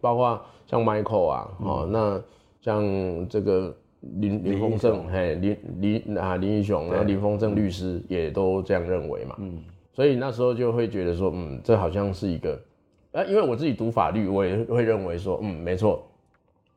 [0.00, 2.22] 包括像 Michael 啊，哦、嗯，那
[2.60, 12.60] 像这个林林峰正，嘿，林林啊林义雄，然后林峰正律师也都这样认为嘛，嗯，所以那时候就会觉得说，嗯，这好像是一个。
[13.12, 16.00] 啊，因为我自己读法律，我也会认为说，嗯，没错，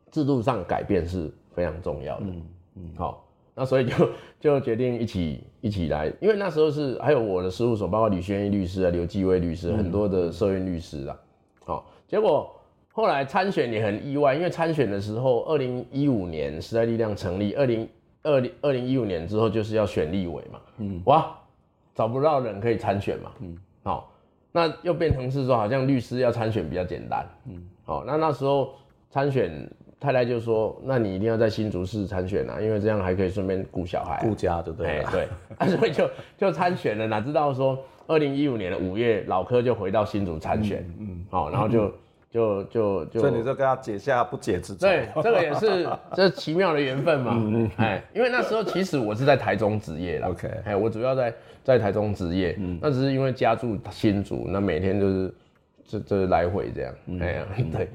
[0.09, 2.25] 制度上改变是非常重要的。
[2.25, 2.41] 嗯
[2.77, 3.22] 嗯，好，
[3.55, 11.17] 那所以就就决定一起一起来，因为那时候是还有我的事务所，包括李轩一律师啊、刘继威律师，嗯、很多的社运律师啊。
[11.65, 12.49] 好，结果
[12.91, 17.87] 后来参选也很意外，因为参选的时候，二零一五年时代力量成立，二零
[18.23, 20.59] 二零二零一五年之后就是要选立委嘛。
[20.79, 21.35] 嗯，哇，
[21.93, 23.31] 找不到人可以参选嘛。
[23.39, 24.09] 嗯，好。
[24.55, 28.75] 那又变成是说，好像律师要参选比较简单，嗯，好，那那时候
[29.09, 29.67] 参选
[30.03, 35.03] 太太就说，那你一定要在新竹市参选啊，因为这样还可以顺便顾小孩、顾家，对不对？
[35.11, 41.93] 对， 啊，所以就就参选了，哪知道说，二零一五年的五月，老柯就回到新竹参选，嗯，好，然后就
[42.29, 51.33] 就 就就，所以你就跟他解下不解之仇，对，这个也是这奇妙的缘分嘛，嗯嗯，哎，因为那时候其实我是在台中职业了，OK，哎，我主要在。
[51.63, 55.33] 在台中职业，嗯，那只是因为家住新竹，那每天就是
[55.87, 57.89] 这这来回这样，哎呀， 对，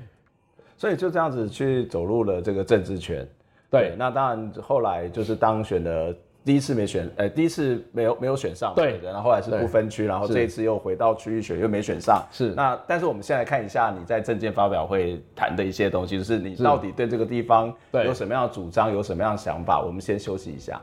[0.78, 3.26] 所以就这样子去走入了这个政治圈，
[3.68, 6.14] 对，那当然后来就是当选了
[6.44, 12.54] 第一次没选，呃，第一次没有没有选上，对，然后后来是不分区，然后这一次又回到区域选又没选上，是。
[12.54, 19.82] 那但是我们先来看一下你在政见发表会谈的一些东西，就是你到底对这个地方有什么样的主张，有什么样的想法？
[19.82, 20.80] 我们先休息一下。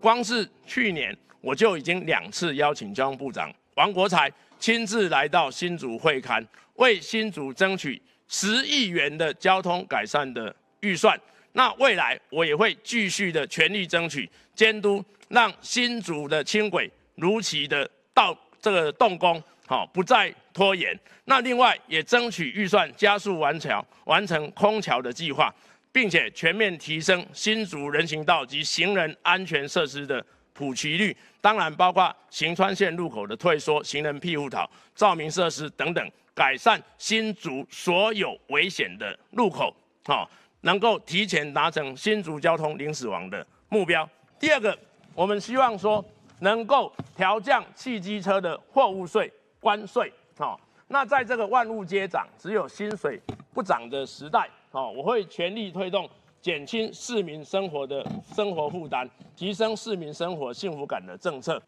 [0.00, 6.42] 光是去年我就已经两次邀请交通部长王国材亲自来到新竹会勘，
[6.76, 11.20] 为新竹争取十亿元的交通改善的预算。
[11.52, 20.98] 那未来我也会继续的全力争取监督，让新竹的轻轨如期的到这个动工，好，不再拖延。
[21.26, 25.54] 那另外也争取预算加速完桥，完成空桥的计划。
[25.94, 30.24] 并且全面提升新竹人行道及行人安全设施的
[30.62, 44.08] 普及率，当然包括行川线路口的退缩、行人庇护岛、照明设施等等，改善新竹所有危险的路口，好，能够提前达成新竹交通零死亡的目标。
[44.38, 44.78] 第二个，
[45.16, 46.04] 我们希望说
[46.38, 53.20] 能够调降汽机车的货物税、关税，好，那在这个万物皆涨，只有薪水
[53.52, 54.48] 不涨的时代。
[54.70, 56.08] 好，我会全力推动
[56.42, 61.62] 减轻市民生活的生活负担，提升市民生活幸福感的政策。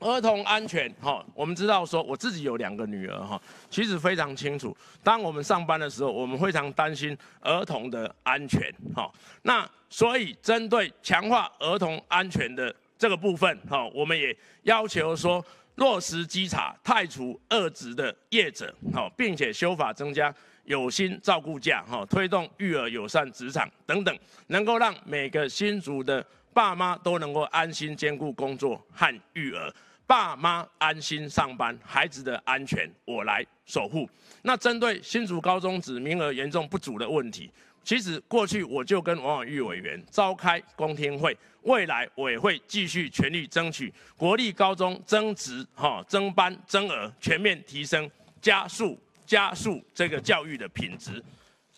[0.00, 4.74] 儿童安全，哈，我们知道说，我自己有两个女儿，哈，其实非常清楚。
[5.02, 9.12] 当我们上班的时候，我们非常担心儿童的安全，哈。
[9.42, 20.34] 那所以针对强化儿童安全的这个部分，哈，我们也要求说落实稽查，汰除恶职的业者，哈，并且修法增加。
[20.64, 29.72] 有薪照顾假，哈，推动育儿友善职场等等，能够让每个新竹的爸妈都能够安心兼顾工作和育儿，
[30.06, 34.08] 爸妈安心上班，孩子的安全我来守护。
[34.42, 37.50] 那针对新竹高中职名额严重不足的问题，
[37.82, 48.98] 其实过去我就跟王婉玉委员召开公听会，未来我也会继续全力争取国立高中增职、哈增班、增额全面提升，加速。
[49.26, 51.22] 加速这个教育的品质，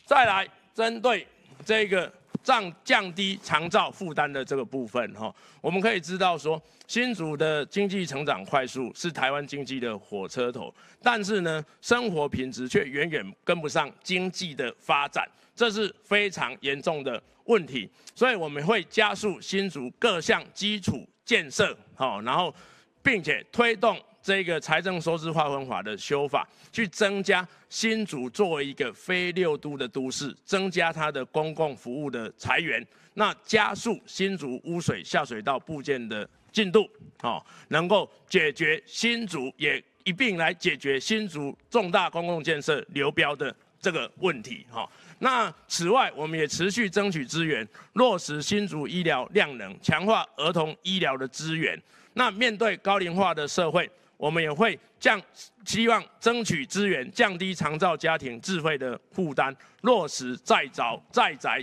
[0.05, 1.27] 再来针对
[1.65, 22.55] 这个降降低长照负担的这个部分哈，我们可以知道说，新竹的经济成长快速是台湾经济的火车头，但是呢，生活品质却远远跟不上经济的发展，这是非常严重的问题，所以我们会加速新竹各项基础建设，好，然后
[23.03, 24.01] 并且推动。
[24.27, 32.85] 这个财政收支划分法的修法，去增加新竹作为一个非六都的都市，增加它的公共服务的财源，
[33.15, 36.91] 那加速新竹污水下水道部件的进度，
[37.23, 44.91] 哦，能够解决新竹也一并来解决新竹重大公共建设流标的这个问题，哈。
[45.21, 51.81] 那此外，我们也持续争取资源，落实新竹医疗量能，强化儿童医疗的资源。
[52.15, 55.20] 那面对高龄化的社会，我们也会降，
[55.64, 61.62] 希望争取资源，降低长照家庭自费的负担，落实在早在宅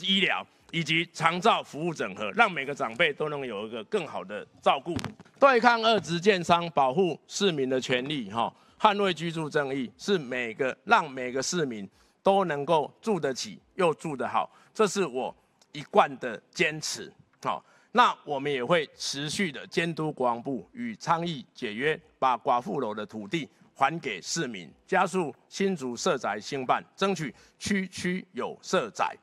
[0.00, 4.96] 医疗以及长照服务整合，让每个长辈都能有一个更好的照顾。
[5.38, 11.88] 对抗恶质建商，保护市民的权利，哈，捍卫居住正义，是每个让每个市民
[12.22, 15.34] 都能够住得起又住得好，这是我
[15.72, 17.64] 一贯的坚持，好。
[17.92, 29.16] 那我们也会持续的监督国防部与倡议解约，把寡妇楼的土地还给市民，加速新竹社宅兴办，争取区区有社宅。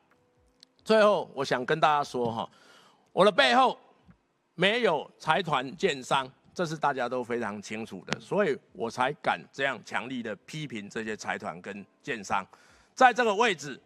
[0.84, 2.50] 最后，我想跟大家说哈，
[3.12, 3.78] 我的背后
[4.54, 12.46] 没有财团建商，这是大家都非常清楚的，所以我才敢这样强力的批评这些财团跟建商，
[12.94, 13.80] 在这个位置。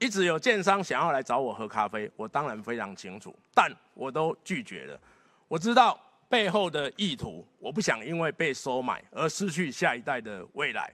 [0.00, 4.98] 一直有建商想要来找我喝咖啡，我当然非常清楚，但我都拒绝了。
[5.46, 10.90] 我知道背后的意图，我不想因为被收买而失去下一代的未来，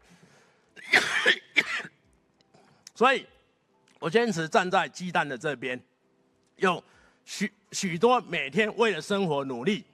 [2.97, 3.25] 所以
[4.01, 5.81] 我坚持站在鸡蛋的这边，
[6.57, 6.83] 有
[7.25, 9.85] 许许多每天为了生活努力、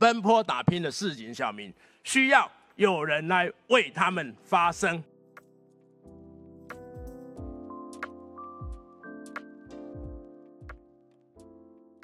[0.00, 5.00] 奔波打拼的市井小民，需要有人来为他们发声。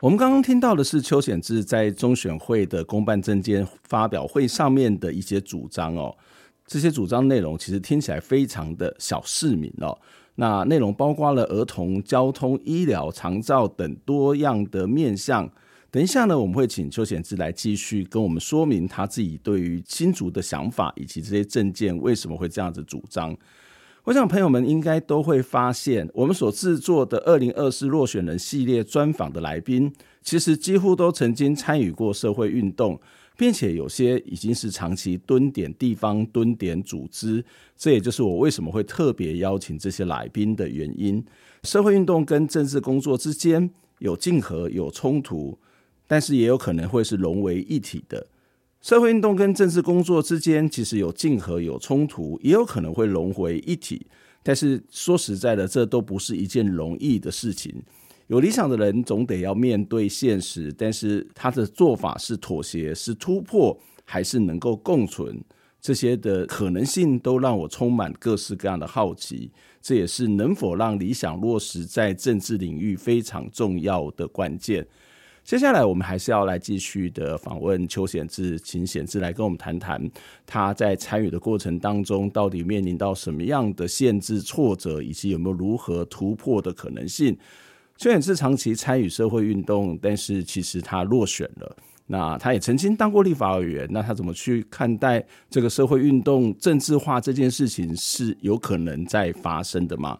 [0.01, 6.16] 我们刚刚听到的是邱显智在中选会的公办证件发表会上面的一些主张哦，
[6.68, 9.99] 这些主张内容其实听起来非常的小市民哦。
[10.36, 15.51] 那内容包括了儿童、交通、医疗、长照等多样的面向。
[15.90, 23.36] 等一下呢，我们会请邱显智来继续跟我们说明他自己对于新竹的想法，以及这些证件为什么会这样子主张。
[24.09, 29.92] 我想朋友们应该都会发现，我们所制作的二零二四落选人系列专访的来宾，
[30.22, 32.98] 其实几乎都曾经参与过社会运动，
[33.36, 37.44] 并且有些已经是长期蹲点地方、蹲点组织。
[37.76, 41.22] 这也就是我为什么会特别邀请这些来宾的原因。
[41.64, 45.59] 社会运动跟政治工作之间有竞合、有冲突，
[46.06, 48.26] 但是也有可能会是融为一体的。
[48.81, 54.07] 社会运动跟政治工作之间其实有竞合、有冲突，也有可能会融为一体。
[54.43, 57.74] 但是说实在的，这都不是一件容易的事情。
[58.29, 65.43] 有理想的人总得要面对现实，但是他的做法是妥协、是突破，还是能够共存？
[65.81, 69.51] 这些的可能性都让我充满各式各样的好奇。
[69.81, 74.87] 这也是能否让理想落实在政治领域非常重要的关键。
[75.49, 79.99] 接下来，我们还是要来继续的访问邱显智，请显智来跟我们谈谈
[80.44, 87.34] 他在参与的过程当中，到底面临到什么样的限制、挫折，以及有没有如何突破的可能性。
[87.96, 91.76] 邱显智长期参与社会运动，但是其实他落选了。
[92.07, 100.18] 那他也曾经当过立法委员，那他怎么去看待这个社会运动政治化这件事情，是有可能在发生的吗？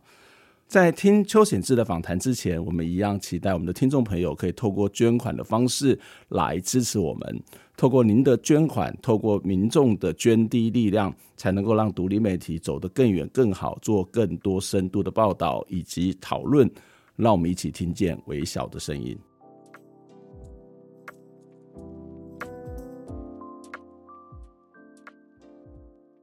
[0.69, 5.99] 在听邱显志的访谈之前，我们一样期待我们的听众朋友可以透过捐款的方式
[6.29, 7.43] 来支持我们。
[7.75, 16.71] 透过您的捐款，透过民众的捐滴力量，才能够让独立媒体走得更远、更好，做更多深度的报道以及讨论。
[17.17, 19.19] 让我们一起听见微小的声音。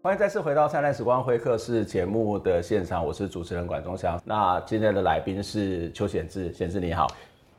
[0.05, 4.21] 欢迎再次回到《灿烂时光会客室》节目的现场，我是主持人管中祥。
[4.23, 7.07] 那今天的来宾是邱显智，显智你好，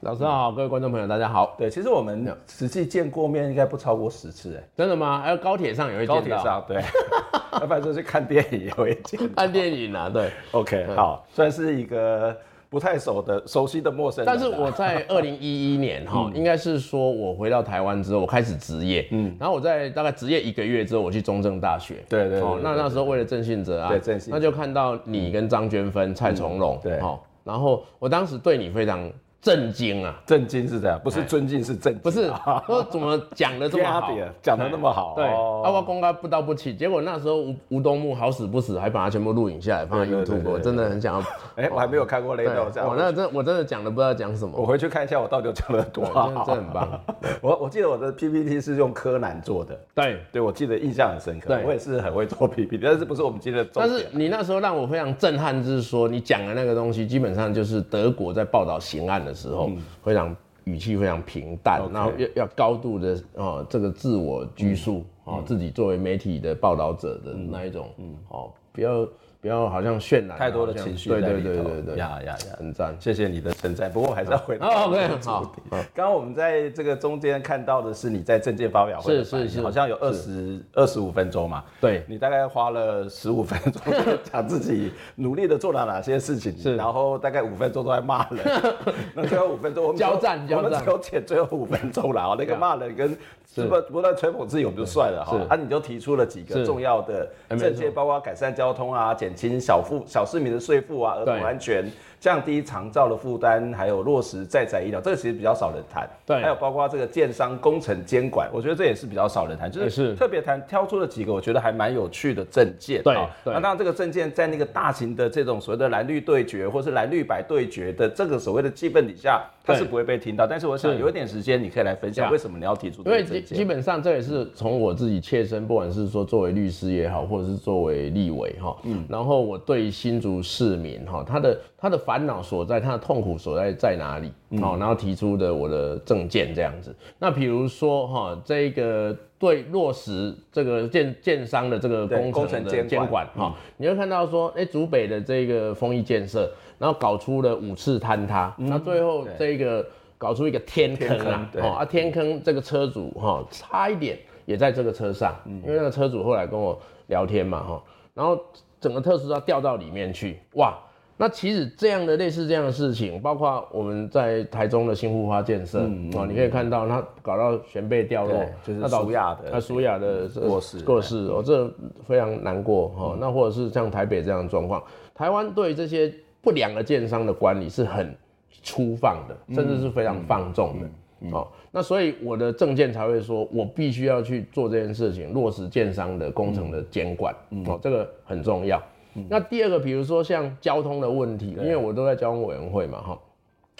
[0.03, 1.57] 老师好，各位观众朋友大家好。
[1.59, 5.21] 对，其实我们实际见过面应该不超过十次，哎，真的吗？
[5.23, 6.77] 还有高铁上也会见到，高铁上对，
[7.61, 12.37] 要不然就是看电影也会见， 看电影啊，对，OK，好，算是一个。
[12.77, 14.27] 不太熟的、熟悉的陌生人。
[14.27, 27.01] 但是我在二零一一年哈，应该是说我回到台湾之后，我开始职业，嗯，然后我在大概职业一个月之后，我去中正大学，对对，哦那那时候为了郑信哲啊，对郑信，那就看到你跟张娟芬、蔡崇隆，对，
[27.45, 29.11] 然后我当时对你非常。
[29.47, 30.13] 震惊啊！
[30.27, 32.03] 震惊是这样，不是尊敬，是震惊。
[32.03, 32.27] 不是，
[32.67, 34.11] 说怎么讲的这么 好，
[34.43, 35.15] 讲的那么好。
[35.15, 40.43] 对，阿花公开不到不起，结果那时候吴吴东木好死不死，还把它全部录影下来放在 YouTube。
[40.51, 42.89] 我真的很想要，哎，我还没有看过雷导这样。
[42.89, 44.59] 我那真我真的讲的不知道讲什么。
[44.59, 47.01] 我回去看一下，我到底讲了多好，真的很棒。
[47.41, 49.79] 我我记得我的 PPT 是用柯南做的。
[49.95, 51.55] 对对，我记得印象很深刻。
[51.55, 53.71] 对我也是很会做 PPT，但是不是我们今天的。
[53.73, 59.71] 但是你那时候让我非常震撼，就是说你讲的那个东西，基本上就是德国在报道刑案的时候。
[60.03, 60.35] 非常
[60.65, 69.07] 语气非常平淡.然后要要高度的哦，这个自我拘束哦，嗯、自己作为媒体的报道者的那一种，嗯，哦，不要。
[69.47, 73.89] 不要好像渲染太多的情绪，对对对对对，呀呀呀，很赞，谢谢你的称赞。
[73.89, 75.55] 不过我还是要回到哦，OK，好。
[75.71, 81.63] 刚刚我们在这个中间看到的是你在政界发表会，是是是，好像有二十二十五分钟嘛。
[81.81, 83.81] 对，你大概花了十五分钟
[84.33, 88.45] 讲自己努力的做了哪些事情，是，然后大概五分钟都在骂人。
[89.15, 93.17] 那最后五分钟我们交战，我们只有剪最后五分钟了 啊，那个骂人跟
[93.55, 93.65] 是。
[93.67, 95.39] 不不断吹捧自己我们就算了哈。
[95.49, 100.03] 啊，你就提出了几个重要的政界，包括改善交通啊，减轻小富。
[100.07, 101.85] 小市民的税负啊，儿童安全，
[102.27, 106.11] 降低长照的负担，还有落实在宅医疗，这个其实比较少人谈。
[106.27, 113.01] 对，还有包括这个建商工程监管，我觉得这也是比较少人谈，就是特别谈挑出了几个我觉得还蛮有趣的证件。
[113.05, 113.15] 对，
[113.45, 120.49] 那当然这个证件在那个大型的这种所谓的蓝绿对决，或是蓝绿白对决的这个所谓的气氛底下，它是不会被听到。
[120.49, 123.37] 但是我想有一点时间，你可以来分享为什么你要提出这个政见。
[123.37, 132.81] 因为基基本上这也是从我自己切身，不管是说作为律师也好，或者是作为立委哈，嗯，然后我对新竹市民哈，他的他的烦恼所在。
[132.81, 134.33] 他的痛苦所在在哪里？
[134.61, 136.95] 好，然后提出的我的证件这样子。
[137.19, 149.85] 那比如说哈，这个对落实这个建建商的这个工程的监管哈，你会看到说，哎，竹北的这个丰益建设，然后搞出了五次坍塌，那最后这个
[150.17, 157.83] 搞出一个天坑啊，哦啊天坑这个车主哈，差一点也在这个车上，因为那个车主后来跟我聊天嘛哈，
[158.15, 158.41] 然后
[158.81, 160.79] 整个特斯拉掉到里面去，哇！
[161.19, 171.73] 那其实这样的类似这样的事情，包括我们在台中的新复发建设，啊，你可以看到它搞到悬臂掉落，就是苏亚的，那苏亚的过世过世，哦，这
[172.07, 173.17] 非常难过哈。
[173.19, 174.83] 那或者是像台北这样的状况，
[175.15, 176.13] 台湾对这些
[176.43, 178.15] 不良的建商的管理是很
[178.63, 188.79] 粗放的，甚至是非常放纵的，哦，那所以我的政见才会说，我必须要去做这件事情，落实建商的工程的监管，哦，这个很重要。
[189.17, 193.19] 嗯、那第二个，比如说像交通的问题，因为我都在交通委员会嘛，哈，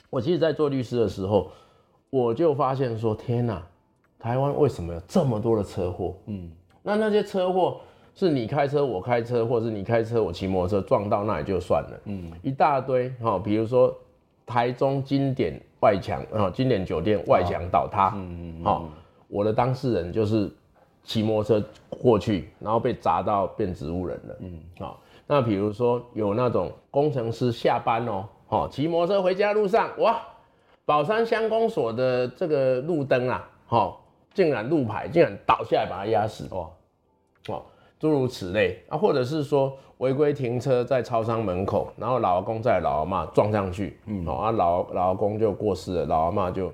[0.09, 1.51] 我其实，在做律师的时候，
[2.11, 3.63] 我就发现说，天哪，
[4.19, 6.15] 台湾为什么有这么多的车祸？
[6.27, 6.51] 嗯，
[6.83, 7.79] 那那些车祸
[8.15, 13.95] 是你开车我开车，或者是你开车我骑摩托车撞到那也就算了，嗯，一大堆哈，比如说
[14.47, 18.89] 台中经典外墙啊，经典酒店外墙倒塌，嗯嗯，好，
[19.29, 20.51] 我的当事人就是。
[21.09, 24.37] 骑摩托车过去，然后被砸到变植物人了。
[24.41, 30.21] 嗯，好，那比如说有那种工程师下班哦，好，骑摩托车回家路上，哇，
[30.85, 34.05] 宝山乡公所的这个路灯啊，好，
[34.35, 36.71] 竟然路牌竟然倒下来把它压死，哦，
[37.49, 37.63] 哦，
[37.99, 38.81] 诸如此类。
[38.89, 46.73] 啊，或者是说违规停车在超商门口，然后老阿公在老阿妈撞上去，嗯，好啊，老老阿公就过世了，老阿妈就。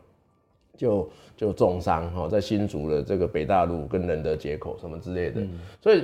[0.74, 6.02] 就就重伤哈，在新竹的这个北大路跟仁德街口什么之类的，嗯、所以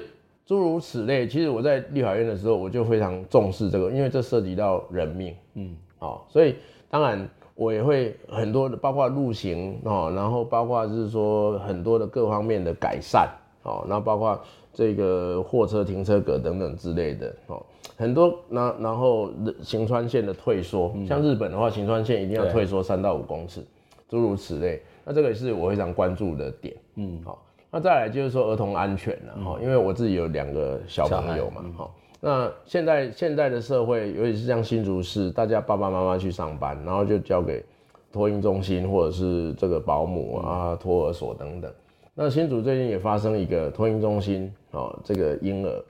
[0.48, 6.56] 诸如此类，其实我在立法院的时候，我就非常重视这个，因为这涉及到人命，嗯，好，所以
[6.88, 13.28] 当然我也会很多的，包括路行哦，然后包括就是说很多的各方面的改善，
[13.62, 14.40] 哦，然后包括
[14.72, 17.62] 这个货车停车格等等之类的，哦，
[17.98, 19.30] 很多，那然后
[19.60, 23.62] 行川线的退缩，嗯、像日本的话，行川线一定要退缩三到五公尺。
[24.08, 26.74] 诸如此类，那这个也是我非常关注的点。
[26.94, 31.90] 嗯，好，那再来就是说儿童安全了哈，嗯、因为我自己有两个小朋友嘛，哈、嗯。
[32.20, 37.64] 那现在现在的社会，尤其是像新竹市，大家爸爸妈妈去上班，然后就交给
[38.10, 41.72] 托婴中心或者是这个保姆啊、托儿所等等。
[42.14, 45.84] 那新竹最近也发生一个托婴中心哦，这个婴儿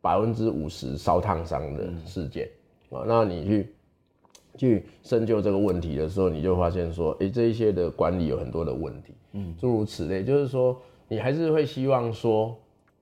[0.00, 2.48] 百分之五十烧烫伤的事件
[2.90, 3.70] 啊，嗯、那你去。
[4.56, 10.80] 去深究这个问题的时候，你就发现说，哎、欸，这一些的管理有很多的问题，嗯，诸如此类，就是说，
[11.14, 12.56] 你还是会希望说，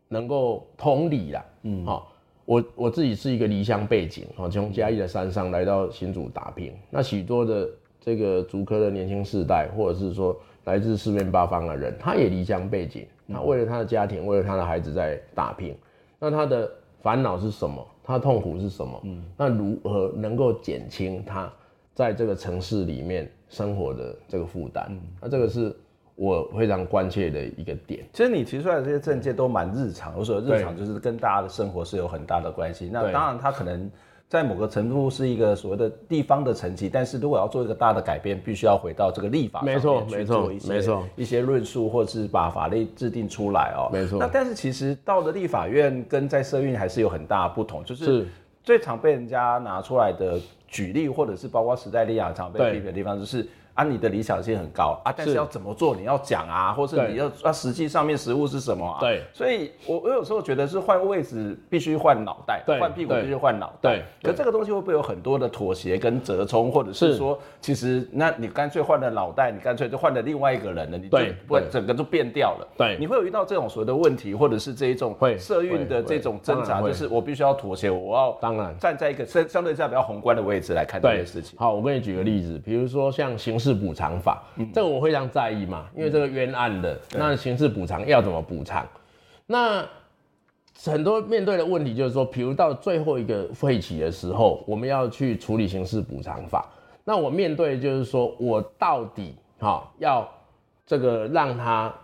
[0.08, 2.12] 能够同理啦，嗯，好，
[2.44, 7.66] 我我自己是一个离乡背景，哈，从嘉义的山上来到新竹打拼，那许多的
[7.98, 15.74] 这个竹科的年轻世代，或者是说来自四面八方的人，他也离乡背景，他为了他的家庭，为了他的孩子在打拼，
[16.18, 17.82] 那他的烦恼是什么？
[18.04, 19.00] 他痛苦是什么？
[19.04, 21.50] 嗯，那如何能够减轻他
[21.94, 24.88] 在这个城市里面生活的这个负担？
[24.90, 25.74] 嗯，那这个是
[26.14, 28.04] 我非常关切的一个点。
[28.12, 32.90] 其实你提出来的这些政见都蛮日常，我说日常就是跟大家的生活是有很大的关系。
[32.92, 33.90] 那当然，它可能
[34.28, 43.88] 在某个程度是一个所谓的地方的层级，但是如果要做一个大的改变，必须要回到这个立法上面去做一些没错一些论述，或者是把法律制定出来哦。
[43.92, 44.18] 没错。
[44.18, 48.26] 那但是其实到了立法院跟在社运还是有很大不同，就是
[48.62, 50.38] 最常被人家拿出来的
[50.68, 53.46] 举例，或者是包括时代力量常被批评的地方，就是。
[53.74, 59.00] 啊，你的理想性很高啊，但是要怎么做，你要讲啊，或是你要啊，实际上面实物是什么啊？
[59.00, 63.90] 对，所以我我有时候觉得是换位置必须换脑袋，换屁股必须换脑袋。
[63.90, 72.68] 对，可这个东西会不会有很多的妥协跟折冲，或者是说，其实那你干脆换了脑袋，你干脆就换了另外一个人了，你就不整个就变掉了。
[72.76, 78.76] 对，你会有遇到这种所谓的问题，或者是这一种社运的这种挣扎，就是我必须要妥协，我要当然。
[78.78, 81.58] 站在一个相相对这样比较宏观的位置来看这件事情。
[81.58, 84.42] 好，我跟你举个例子，比如说像刑事补偿法，
[84.74, 88.84] 这个我非常在意嘛，因为这个冤案的，那刑事补偿要怎么补偿？
[89.46, 89.86] 那
[90.84, 96.68] 很多面对的问题就是说，比如到最后一个会期的时候，我们要去处理刑事补偿法，
[97.04, 100.28] 那我面对就是说我到底哈要
[100.84, 101.94] 这个让他，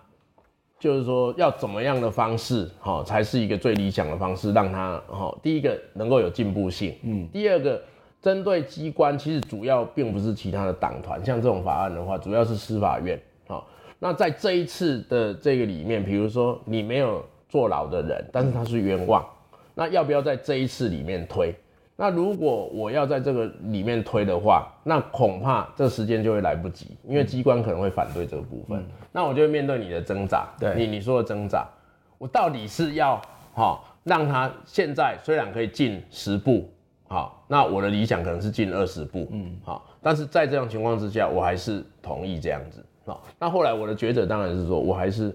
[0.79, 7.83] 就是说要怎么样的方式哈才是一个最理想的方式，让他哈第一个能够有进步性，嗯，第二个。
[8.21, 13.19] 针对机关，其实主要并不是其他的党团，像这种法案的话，主要是司法院。
[13.47, 13.67] 好，
[13.99, 19.25] 那在这一次的这个里面，比如说你没有坐牢的人，但是他是冤枉，
[19.75, 21.55] 那要不要在这一次里面推？
[21.95, 28.79] 那如果我要在这个里面推的话，那恐怕这时间就会来不及，因为机关可能会反对这个部分。
[28.79, 31.67] 嗯、那我就会面对你的挣扎，对你你说的挣扎，
[32.19, 33.21] 我到底是要
[33.55, 36.69] 哈让他现在虽然可以进十步。
[37.09, 42.85] 好，那我的理想可能是进二十步，嗯，好，但是在这样情况之下，我还是同意这样子。
[43.07, 45.35] 好，那后来我的抉择当然是说我还是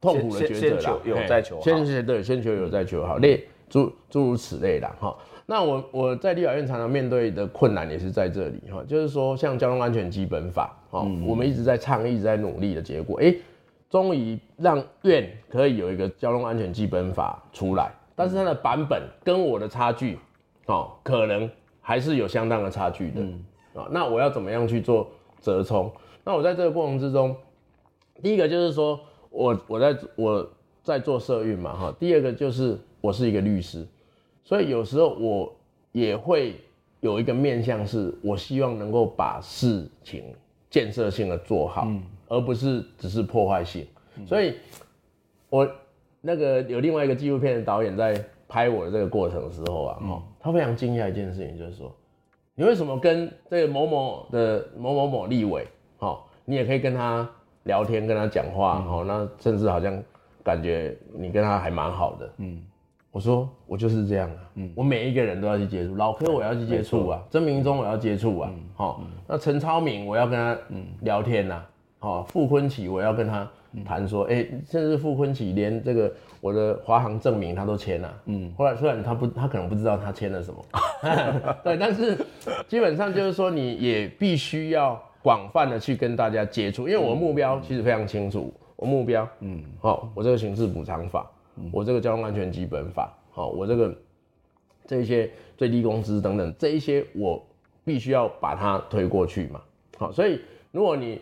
[0.00, 5.16] 痛苦的抉择啦，先求有再求好，先先对，先求有再求好，类诸诸如此类的哈。
[5.46, 13.32] 那我我在立法院常常面对的困难也是在这里哈，就是说像交通安全基本法，哈，我们一直在倡议，一直在努力的结果，哎，
[13.88, 17.92] 终于让院可以有一个交通安全基本法出来。
[18.14, 20.18] 但是它的版本跟我的差距，
[20.66, 21.50] 哦，可能
[21.80, 23.20] 还是有相当的差距的，
[23.80, 25.08] 啊，那我要怎么样去做
[25.40, 25.90] 折冲？
[26.24, 27.36] 那我在这个过程之中，
[28.22, 28.98] 第一个就是说
[29.30, 30.50] 我我在我
[30.82, 33.86] 在做社运嘛，哈，第二个就是我是一个律师，
[34.42, 35.54] 所以有时候我
[35.92, 36.56] 也会
[37.00, 40.24] 有一个面向，是我希望能够把事情
[40.70, 43.86] 建设性的做好，嗯、而不是只是破坏性。
[44.16, 44.54] 嗯、所以，
[45.50, 45.70] 我
[46.26, 48.18] 那个有另外一个纪录片的导演在
[48.48, 51.94] 拍我的这个过程的时候啊，嗯、他非常惊讶一件事情，就是说，
[52.54, 55.66] 你为什么跟这个某某的某某某立委，
[56.46, 57.28] 你也可以跟他
[57.64, 60.02] 聊天，跟他讲话，嗯、那甚至好像
[60.42, 62.62] 感觉你跟他还蛮好的，嗯。
[63.10, 70.58] 我说我就是这样啊，嗯，我每一个人都要去接触，老柯我要去接触啊，曾明忠我要接触啊，好，那陈超明我要跟他
[71.02, 71.64] 聊天呐，
[72.04, 73.50] 好，傅昆萁我要跟他
[73.82, 80.62] 谈说，哎，甚至傅昆萁连这个我的华航证明他都签了，嗯，后来虽然他不，他可能不知道他签了什么，
[81.64, 82.14] 对，但是
[82.68, 91.26] 基本上就是说你也必须要广泛的去跟大家接触，因为我的目标其实非常清楚，我目标，嗯，好，我这个刑事补偿法。
[91.70, 93.96] 我这个交通安全基本法，好，我这个
[94.88, 97.40] 这一些最低工资等等这一些，我
[97.84, 99.60] 必须要把它推过去嘛，
[99.96, 100.40] 好，所以
[100.72, 101.20] 如果你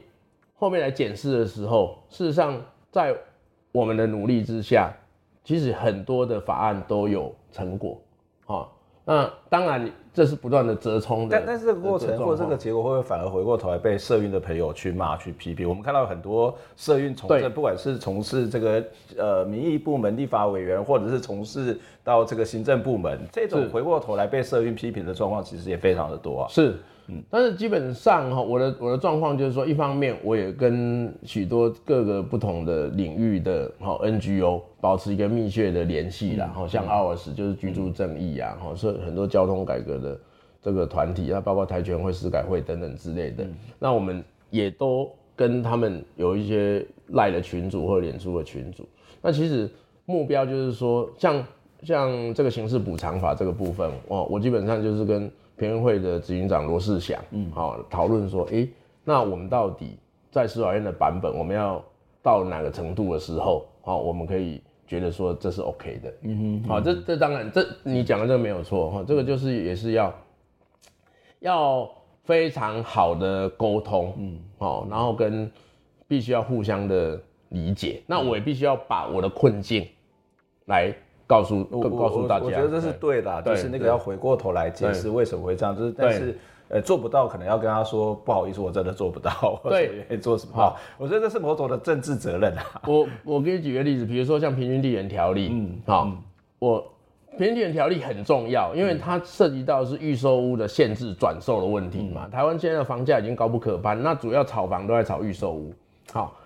[0.62, 2.54] 后面来检视的时候，事实上
[2.92, 3.12] 在
[3.72, 4.92] 我们的努力之下，
[5.42, 8.00] 其实很多的法案都有成果，
[8.46, 8.72] 好，
[9.04, 9.90] 那当然。
[10.14, 15.66] 这是不断的折冲的，但但是这个过程或这个结果会不会反而回过头来被社运的朋友去骂去批评？
[15.66, 18.84] 我们看到很多社运从政，不管是从事这个
[19.16, 26.48] 呃民意部门、立法委员，或者是从事到这个行政部门，这种回过头来被社运批评的状况，其实也非常的多啊。
[26.50, 26.76] 是。
[27.12, 40.18] 嗯，但是基本上哈，我的我的状况就是说，一方面我也跟许多各个不同的领域的哈 NGO 保持一个密切的联系啦，哈，像 OURS 就是居住正义啊，哈，是很多交通改革的
[40.62, 43.44] 这个团体啊，包括台权会、司改会等等之类的，
[43.78, 48.88] 那我们也都跟他们有一些赖的群组或者脸书的群组，
[49.20, 49.68] 那其实
[50.06, 51.44] 目标就是说，像
[51.82, 55.30] 像这个刑事补偿法这个部分哦，我基本上就是跟。
[55.62, 58.66] 平会的执行长罗世祥，嗯，好，讨论说，哎，
[59.04, 59.96] 那我们到底
[60.30, 61.82] 在司法院的版本，我们要
[62.20, 70.12] 到哪个程度的时候，好，我们可以觉得说这是 OK 的，嗯哼，好，这这当然，这你讲的这个没有错，哈，这个就是也是要
[71.38, 71.90] 要
[72.24, 75.48] 非常好的沟通，嗯，好，然后跟
[76.08, 79.86] 必须要互相的理解，那我也必须要把我的困境
[80.66, 80.92] 来。
[81.33, 90.53] 告诉告诉大家，我觉得这是对的，就是那个要回过头来解释为什么会这样，就是但是呃做不到，可能要跟他说不好意思，我真的做不到，对，做什么？
[90.55, 92.83] 好，我觉得这是某种的政治责任啊。
[92.87, 96.12] 我我给你举个例子，比如说像平均地权条例，嗯，好，
[96.59, 96.85] 我
[97.39, 102.28] 平均地权条例很重要，因为它涉及到是预售屋的限制转售的问题嘛。
[102.28, 105.72] 台湾现在的房价已经高不可攀，那主要炒房都在炒预售屋，
[106.12, 106.37] 好。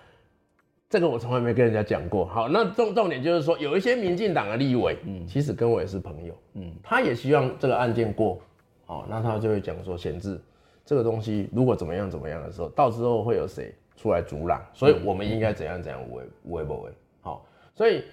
[0.88, 2.24] 这个我从来没跟人家讲过。
[2.26, 8.40] 好，那重重点就是说，有一些民进党的立委，嗯，其实跟我也是朋友，嗯，他也希望这个案件过，
[8.84, 10.40] 好，那他就会讲说，闲置
[10.84, 14.64] 这个东西如果怎么样怎么样的时候，到时候会有谁出来阻拦？
[14.72, 16.90] 所以我们应该怎样怎样为为不为？
[17.20, 18.04] 好，所以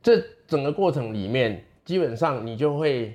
[0.00, 3.12] 这整个过程里面，基本上你就会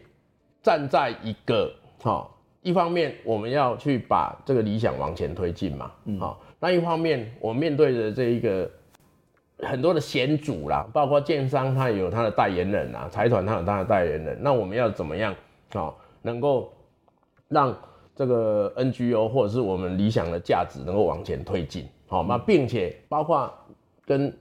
[0.62, 8.70] 站在一个好，一方面我们要去把这个理想往前推进嘛，嗯，好，那一方面我面对的这一个。
[9.62, 14.38] 很多的险阻啦，包括建商他有他的代言人啊，财团他有他的代言人。
[14.42, 15.36] 那我们要怎么样
[15.74, 16.72] 啊，能够
[17.48, 17.76] 让
[18.16, 21.88] 这个 NGO 或者是我们理想的价值能够往前推进？
[22.08, 23.52] 好，那并且包括
[24.06, 24.34] 跟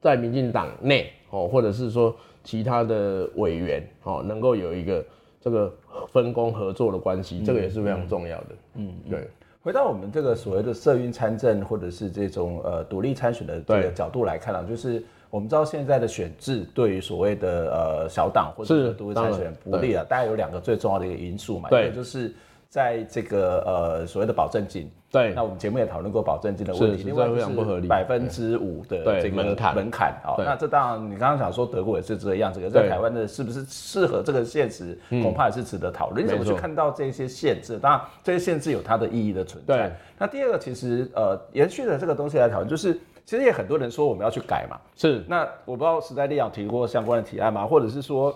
[0.00, 5.04] 在民进党内哦，或者是说其他的委员哦，能够有一个
[5.40, 5.72] 这个
[6.10, 8.48] 分工合作的关系，这个也是非常重要的。
[8.74, 9.28] 嗯，对。
[9.62, 22.34] 回到我们这个所谓的社运参政，或者是这种呃独立参选的这个角度来看啊，就是我们知道现在的选制对于所谓的呃小党或者是独立参选不利啊，大概有两个最重要的一个因素嘛，一个就是
[22.72, 24.90] 在这个呃所谓的保证金。
[25.10, 30.32] 对，那我们节目也讨论过保证金的问题，另外非常不合理，百分之五的这个门槛门槛啊。
[30.38, 36.24] 那这当然，你刚刚想说德国也是这个样子，可是在台湾的是不是适合这个现实，恐怕也是值得讨论。
[36.24, 37.78] 你怎么去看到这些限制？
[37.78, 39.94] 当然，这些限制有它的意义的存在。
[40.18, 42.94] 那第二个，其实呃，延续的这个东西来讨论，就是
[43.26, 44.80] 其实也很多人说我们要去改嘛。
[44.96, 47.66] 是，那我不知道时代力量提过相关的提案吗？
[47.66, 48.34] 或者是说？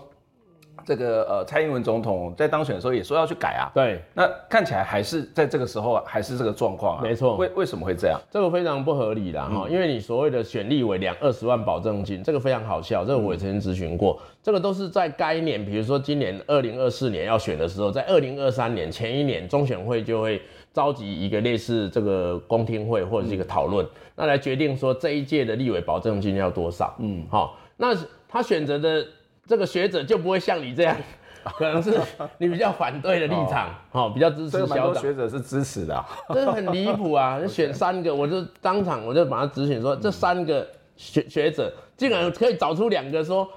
[0.85, 3.71] 这个呃，蔡英文总统在当选的时候也说要去改啊。
[3.75, 7.03] 对，那看起来还是在这个时候还是这个状况啊。
[7.03, 8.21] 没错，为为什么会这样？
[8.31, 20.41] 这个非常不合理啦哈，嗯、因为你所谓的选立委两二十万保证金，这个非常好笑，这个我也曾经咨询过，嗯、这个都是在该年，比如说今年二零二四年要选的时候，在二零二三年前一年，中选会就会
[20.73, 26.95] 召集一个类似这个公听会或者是一个讨论，嗯、那来决定说这一届的立委保证金要多少。
[26.99, 27.97] 嗯，好，那
[28.29, 29.05] 他选择的。
[29.47, 30.97] 这个学者就不会像你这样，
[31.57, 31.97] 可能是
[32.39, 35.01] 你比较反对的立场，好，比较支持小党。
[35.03, 37.39] 学者是支持的，这是很离谱啊！
[37.41, 40.67] 你选 三个，我就当场我就把他质询说，这三个
[40.97, 43.49] 学学者竟然可以找出两个说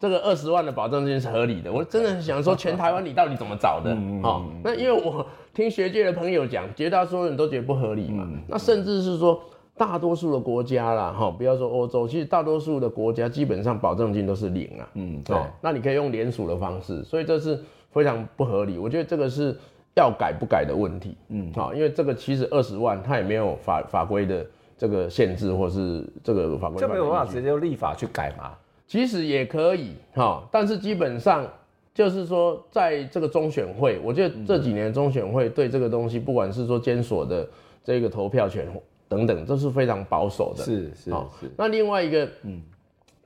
[0.00, 3.90] 这个二十万的保证金是合理的，我真的很想说，全台湾你到底怎么找的？
[4.22, 9.42] 哦，那因为我听学界的朋友讲，绝大多数人都觉得不合理嘛，那甚至是说。
[9.76, 14.88] 大多数的国家啦，哈，不要说欧洲，其实大多数的国家基本上保证金都是零啊。
[14.94, 15.36] 嗯，对。
[15.60, 17.60] 那你可以用联署的方式，所以这是
[17.90, 18.78] 非常不合理。
[18.78, 19.56] 我觉得这个是
[19.96, 21.16] 要改不改的问题。
[21.28, 24.46] 嗯，好，因为这个其实二十万，它也没有法法规的
[24.78, 26.80] 这个限制，或是这个法规。
[26.80, 28.52] 就没有办法直接用立法去改嘛？
[28.86, 31.44] 其实也可以，哈，但是基本上
[31.92, 37.48] 就是说，在这个中选会，我觉得这几年中选会对这个东西，不管是说监所的
[37.82, 38.68] 这个投票权。
[39.14, 40.62] 等等，这是非常保守的。
[40.62, 41.10] 是是
[41.40, 41.50] 是。
[41.56, 42.60] 那另外一个，嗯，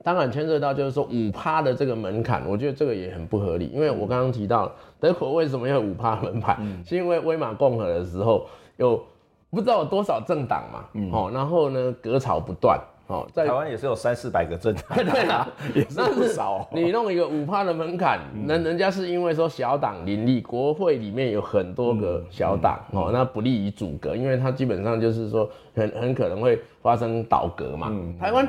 [0.03, 3.67] 当然牵涉到就是说五趴的这个门槛，我觉得这个也很不合理。
[3.73, 8.45] 因为我刚刚提到德国为什么要五趴门槛，嗯、是因为威玛共和的时候
[8.77, 9.03] 有
[9.49, 12.79] 不知道有多少政党嘛，嗯，哦，然后呢，隔草不断。
[13.09, 16.69] 哦，在台湾也是有三四百个政党， 对啦， 也是不少。
[16.71, 27.91] 你弄一个五趴的门槛，那人家是因为说小党林立，国会里面有很多个小党，哦，那不利于阻隔，因为它基本上就是说很很可能会发生倒阁嘛。
[28.19, 28.47] 台湾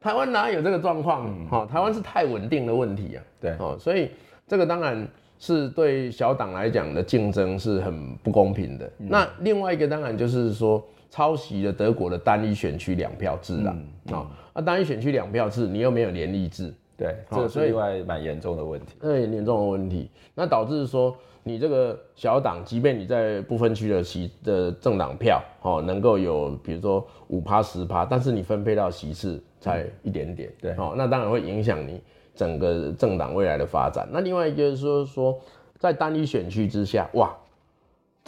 [0.00, 1.30] 台湾哪有这个状况？
[1.52, 3.22] 哦，台湾是太稳定的问题啊。
[3.40, 4.10] 对，哦，所以
[4.48, 5.06] 这个当然
[5.38, 8.90] 是对小党来讲的竞争是很不公平的。
[8.98, 10.84] 那另外一个当然就是说。
[11.10, 13.76] 抄袭了德国的单一选区两票制啦，
[14.12, 32.00] 哦，单一选区两票制，你又没有联立制，对，这是另外蛮严重的问题，对，严重的问题，那导致说你这个小党，即便你在不分区的席的政党票，哦，能够有比如说五趴十趴，但是你分配到席次才一点点，对，哦，那当然会影响你
[32.36, 34.08] 整个政党未来的发展。
[34.12, 35.36] 那另外一个就是说说，
[35.76, 37.36] 在单一选区之下，哇。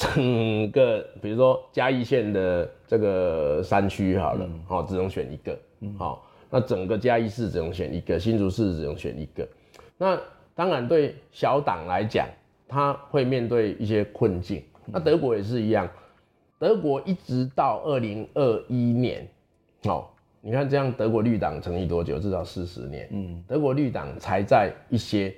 [0.03, 5.57] 整个比如说嘉义县的这个山区好了，好、嗯、只能选一个，
[5.97, 9.47] 好、嗯，那整个嘉义市只能选一个，新竹市只能选一个。
[9.97, 10.19] 那
[10.57, 12.27] 当然对小党来讲，
[12.67, 14.61] 他会面对一些困境。
[14.87, 15.89] 那德国也是一样，
[16.59, 19.25] 德国一直到二零二一年，
[19.85, 20.05] 哦，
[20.41, 22.19] 你看这样德国绿党成立多久？
[22.19, 23.09] 至少四十年。
[23.13, 25.33] 嗯，德国绿党才在一些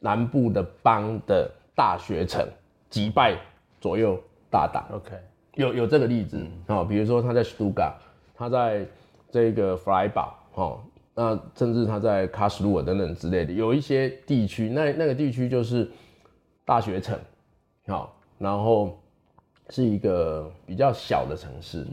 [0.00, 2.48] 南部的邦的大学城
[2.88, 3.36] 击败。
[3.80, 4.20] 左右
[4.50, 5.16] 大党，OK，
[5.54, 7.92] 有有这个例子啊，比如说他在 Stoga，，
[8.34, 8.84] 他在
[9.30, 10.82] 这个弗莱堡，哈，
[11.14, 15.88] 那甚至他在卡斯鲁尔等等之类的，有一些地区，那那个地区就是
[16.64, 17.18] 大学城，
[17.86, 18.98] 好，然后
[19.70, 21.86] 是一个比较小的城市，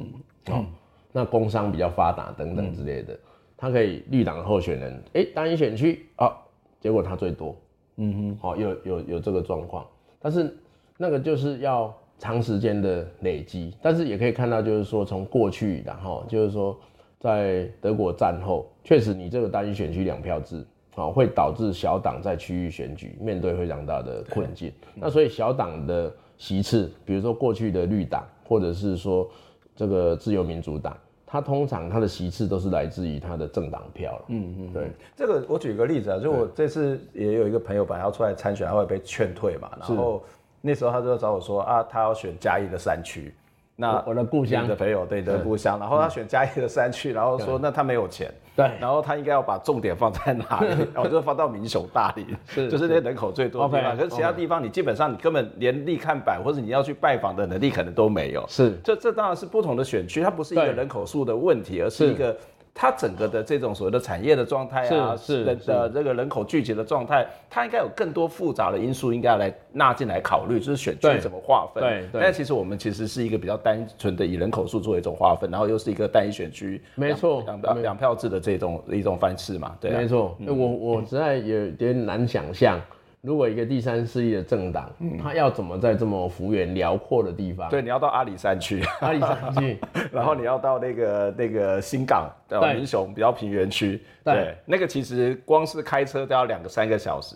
[0.48, 0.66] 好，
[1.12, 3.16] 那工商比较发达等等之类的，
[3.56, 6.36] 他可以绿党候选人，哎、欸，单一选区啊，
[6.80, 7.56] 结果他最多，
[7.98, 9.86] 嗯哼，好，有有有这个状况，
[10.20, 10.56] 但是。
[10.98, 16.78] 那个就是要长时间的累积，但是也可以看到，就是说从过去，然后就是说
[17.20, 20.66] 在德国战后，确实你这个单一选区两票制，
[20.96, 24.72] 啊，会导致小党在区域选举面对非常大的困境。
[24.94, 29.30] 那所以小党的席次，比如说过去的绿党，或者是说
[29.76, 34.22] 这个自由民主党，它通常它的席次都是来自于它的政党票。
[34.30, 34.90] 嗯嗯，对。
[35.14, 40.24] 这个我举个例子啊，就我这次也有一个朋友本来要出来参选，他会被劝退嘛，然后。
[40.66, 43.32] 那时候他就找我说啊，他要选嘉义的山区，
[43.76, 50.68] 那我的故乡的朋友对的故乡，然后他选嘉义的山区，然后说那他没有钱，对，然后他应该要把重点放在哪里？
[50.92, 62.08] 然后就放到民雄大里，是 就是那些人口最多的地方，可是其他地方你基本上你根本连立看板或者你要去拜访的能力可能都没有，是，这这当然是不同的选区，它不是一个人口数的问题，而是。
[62.12, 62.36] 一个。
[62.78, 71.82] 它整个的这种所谓的产业的状态啊，是人的这个人口聚集的状态，它应该有更多复杂的因素应该要来纳进来考虑，就是选区怎么划分。
[71.82, 72.22] 对，对。
[72.22, 79.74] 但其实我们其实是一个比较单纯的以人口数作为一种划分，然后又是一个单一选区，没错，两两票制的这种一种方式嘛。
[79.80, 80.38] 对，没错。
[80.46, 82.78] 我我实在有点难想象。
[83.26, 87.70] 如果一个第三势力的政党，嗯，他要怎么在这么幅员辽阔的地方？
[87.70, 89.80] 对，你要到阿里山去，阿里山去，
[90.14, 97.36] 然后你要到那个那个新港，对，民雄比较平原区，对，那个其实光是开车都要两个三个小时。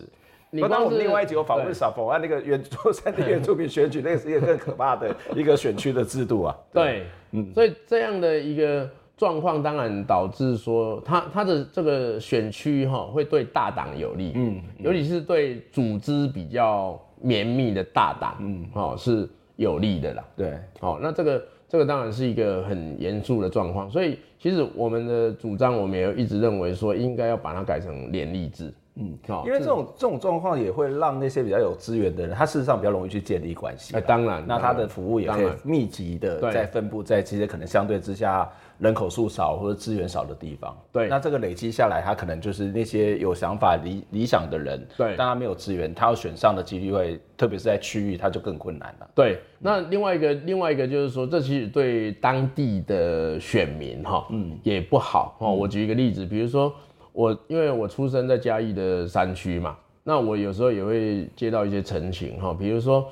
[0.50, 6.56] 你当我们另外一集有访问撒丰，那个原住山地原住民选举，那个是一个更可怕的一个选区的制度啊。
[6.72, 8.88] 对，嗯，所以这样的一个。
[9.20, 33.94] 状况当然导致说，他他的这个选区哈会对大党有利，嗯，尤其是对组织比较绵密的大党，嗯，哦是有利的啦，对，好，那这个这个当然是一个很严肃的状况，所以其实我们的主张，我们也一直认为说，应该要把它改成联立制，嗯，因为这种这种状况也会让那些比较有资源的人，他事实上比较容易去建立关系。
[33.94, 38.50] 哎，当然，那他的服务也可以密集的在分布在这些可能相对之下
[38.80, 40.76] 人口数少或者资源少的地方。
[40.90, 44.84] 对，那这个累积下来，他可能就是那些有想法、理理想的人。
[44.96, 49.10] 对，但他没有资源，他要选上的几率会，特别是在区域，他就更困难了。
[49.14, 55.52] 对，那另外一个另外一个就是说，这其实对当地的选民哈，嗯，也不好哦。
[55.52, 56.72] 我举一个例子，比如说。
[57.12, 63.04] 我因为我出生在嘉义的山区嘛，那我有时候也会接到一些陈情哈，比如说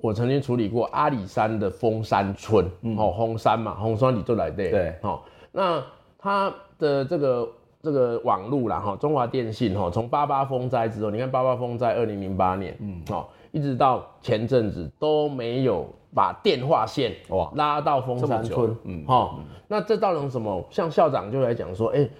[0.00, 5.20] 我曾经处理过阿里山的峰山村，哦、嗯，丰山嘛，红山你都来对，对，哦，
[5.50, 5.82] 那
[6.18, 7.48] 它的这个
[7.82, 15.84] 这个网路啦哈，中华电信哈，从八八风灾之后，你看八八风灾二零零八年，嗯，哦，一直到前阵子都没有
[16.14, 20.64] 把电话线哇拉到峰山村，嗯，好，那这造成什么？
[20.70, 22.10] 像校长就来讲说，哎、欸。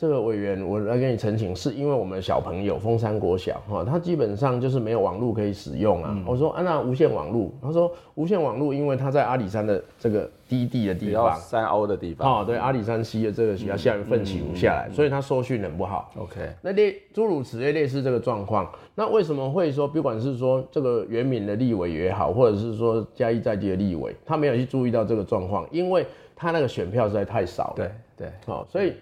[0.00, 6.08] 这个委员，我来跟你澄清，是因为我们的小朋友丰山国小哈，他基本上就是没有网络可以使用啊。
[6.14, 16.10] 嗯、我说啊，那无线网络，他说无线网络，因为他在阿里山的这个低地的地方，山凹的地方，哦，对，阿里山西的这个下下面奋起湖下来，嗯、所以他收讯很不好。
[16.16, 27.74] OK，那类诸如此类类似这个状况，那为什么会说，不管是说这个原民的立委也好，或者是说嘉义在地的立委，他没有去注意到这个状况，因为他那个选票实在太少了。
[27.76, 28.94] 对对，好，所以。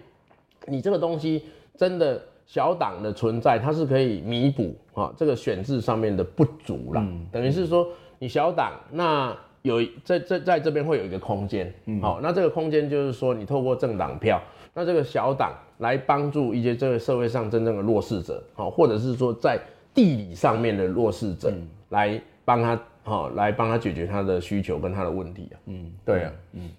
[0.69, 1.43] 你这个东西
[1.75, 7.01] 真的小党的存在，它是可以弥补啊这个选制上面的不足啦。
[7.05, 14.41] 嗯、等于是说你小党那有在在在这边会有一个空间，好、嗯，那这个空间就是说你透过政党票，
[14.73, 19.59] 那这个小党来帮助一些这个社会上真正的弱势者，好，或者是说在
[19.93, 21.53] 地理上面的弱势者
[21.89, 25.59] 来帮他，好，来帮他解决他的需求跟他的问题啊。
[25.65, 26.69] 嗯，对啊，嗯。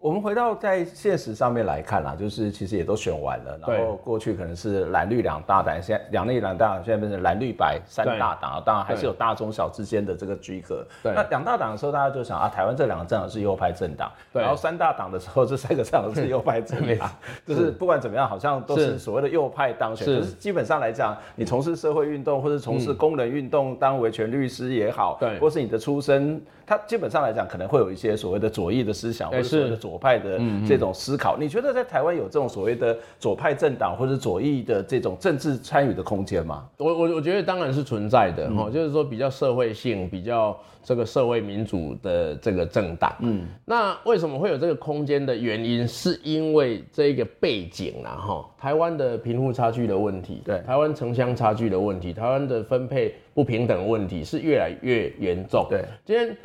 [0.00, 10.82] 我们回到在现实上面来看啦，就是其实也都选完了，然后过去可能是蓝绿两大党，现在两绿两大党现在变成蓝绿白三大党，当然还是有大中小之间的这个区隔。
[11.04, 17.10] 那两大党的时候，大家就想啊，台湾这两个政党是右派政党，然后三大党的时候，这三个政党是右派政党，
[17.44, 20.06] 就是不管怎么样，好像都是所谓的右派当选。
[20.06, 26.40] 可是基本上来讲，你从事社会运动或者从事工人运动，当维权律师也好，对，或是你的出身，
[26.70, 29.90] 他基本上来讲可能会有一些所谓的左翼的思想，或者所谓的左。
[29.90, 36.64] 左派的这种思考，你觉得在台湾有这种所谓的左派政党或者左翼的这种政治参与的空间吗？
[36.76, 43.12] 我我我觉得当然是存在的哈，就是说比较社会性、比较这个社会民主的这个政党。
[43.18, 55.66] 嗯，那为什么会有这个空间的原因，是因为这一个背景啊哈，台湾的贫富差距的问题，对，台湾城乡差距的问题，台湾的分配不平等问题是越来越严重。
[55.70, 56.36] 对，今天。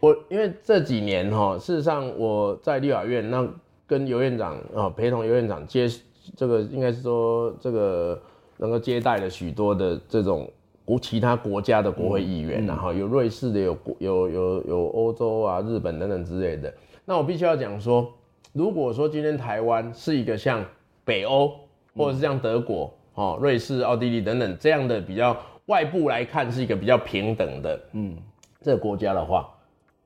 [0.00, 3.46] 我因为这几年哈，事实上我在立法院，那
[3.86, 5.86] 跟尤院长啊，陪同尤院长接
[6.34, 8.20] 这个，应该是说这个
[8.56, 10.50] 能够接待了许多的这种
[10.86, 16.72] 国其他国家的国会议员，然后有瑞士的，有有有有欧洲啊、日本等等之类的。
[17.04, 18.10] 那我必须要讲说，
[18.54, 20.64] 如果说今天台湾是一个像
[21.04, 21.52] 北欧
[21.94, 25.36] 或者是像德国、哦瑞士、奥地利等等这样的比较
[25.70, 28.16] 外部来看是一个比较平等的嗯。
[28.60, 29.48] 这个国家的话。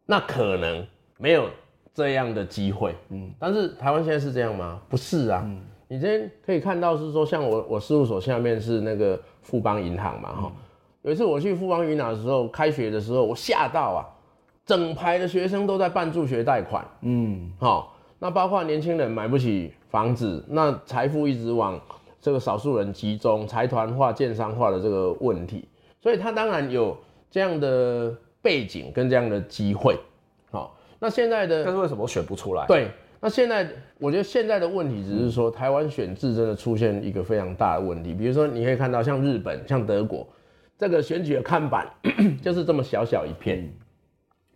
[0.07, 0.87] 那可能
[1.17, 1.49] 没有
[1.95, 4.79] 这样的机会，嗯，但是台湾现在是这样吗？
[4.87, 10.63] 不是啊，嗯，你今天可以看到是说，像我我事务所下面是那个富邦银行嘛，哈、嗯，
[11.05, 14.05] 有一次我去富邦银行的时候，开学的时候我吓到啊，
[14.67, 21.81] 整排的学生都在办助学贷款，嗯，好，那包括年轻人买不起房子，那财富一直往
[22.25, 25.69] 这个少数人集中，财团化、建商化的这个问题，
[26.01, 26.97] 所以他当然有
[27.31, 28.13] 这样的。
[28.45, 29.99] 背景跟这样的机会，
[30.51, 32.67] 好，那现在的，但是为什么我选不出来？
[32.67, 33.67] 对，那现在
[33.99, 38.13] 我觉得现在的问题只是说，台湾选制真的出现一个非常大的问题。
[38.13, 40.29] 比如说，你可以看到像日本、像德国，
[40.77, 41.91] 这个选举的看板
[42.43, 43.67] 就是这么小小一片，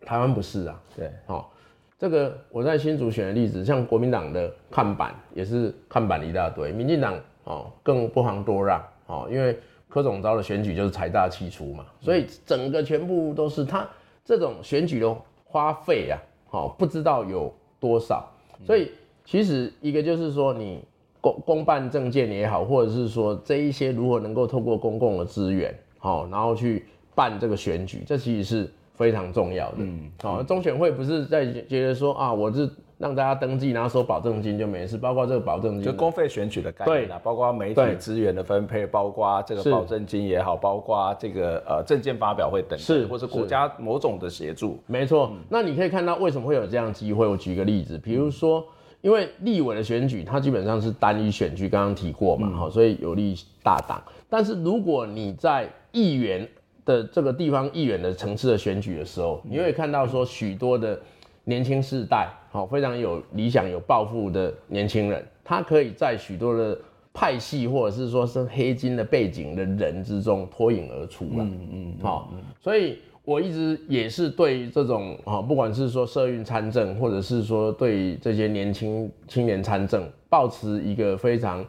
[0.05, 0.79] 台湾不是啊？
[0.95, 1.51] 对，好，
[1.97, 7.19] 这个我在新竹选的例子，像国民党的看板也是看板一大堆，民进党
[7.49, 9.59] 哦更不遑多让哦，因为。
[9.91, 13.89] 柯总召的选举就是财大气粗嘛，所以整个全部都是他
[14.23, 18.29] 这种选举的花费啊，好不知道有多少。
[18.63, 18.91] 所以
[19.25, 20.83] 其实一个就是说，你
[21.19, 26.85] 公公办政见也好，或者是说这一些如何能够透过公共的资源，好，然后去
[27.15, 29.77] 办这个选举，这其实是非常重要的。
[29.79, 32.69] 嗯，好，中选会不是在觉得说啊，我是。
[32.99, 45.31] 让大家登记，然后收保证金就没事，包括这个保证金，就公费选举的概念啊，包括媒体资源的分配，包括这个保证金也好，包括这个呃证件发表会等等，是或者国家某种的协助，没错。
[45.31, 47.25] 嗯、那你可以看到为什么会有这样的机会？
[47.25, 48.61] 我举个例子，比如说，
[48.99, 53.33] 因为立委的选举，它基本上是单一选区，刚刚提过嘛，好、嗯，所以有利
[53.63, 54.03] 大党。
[54.29, 56.45] 但是如果你在议员
[56.83, 60.99] 的这个地方议员的层次的选举的时候，你会看到说许多的
[61.43, 66.77] 年轻世代，好，非常有理想、有抱负的年轻人，他可以在许多的
[67.13, 71.43] 派系或者是说是黑金的背景的人之中脱颖而出了。
[71.43, 81.65] 嗯嗯，好，所以我一直也是对这种啊，不管是说社运参政，或者是说对这些年轻青年参政，保持一个非常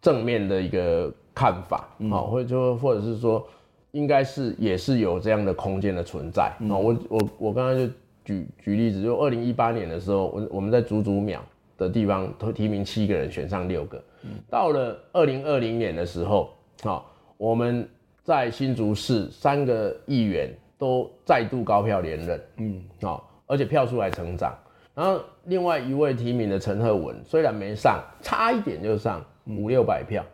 [0.00, 3.46] 正面的一个看法，好，或者就或者是说，
[3.92, 6.52] 应该是也是有这样的空间的存在。
[6.68, 7.92] 啊，我我我刚刚就
[8.24, 11.44] 举举例子，就二零一八年的时候，我我们在足足秒
[11.76, 14.02] 的地方提名七个人，选上六个。
[14.48, 16.50] 到了二零二零年的时候，
[16.84, 17.02] 啊，
[17.36, 17.88] 我们
[18.22, 20.48] 在新竹市三个议员
[20.78, 24.56] 都再度高票连任，嗯，啊，而且票数还成长。
[24.94, 30.24] 然后另外一位提名的陈赫文虽然没上，差一点就上五六百票，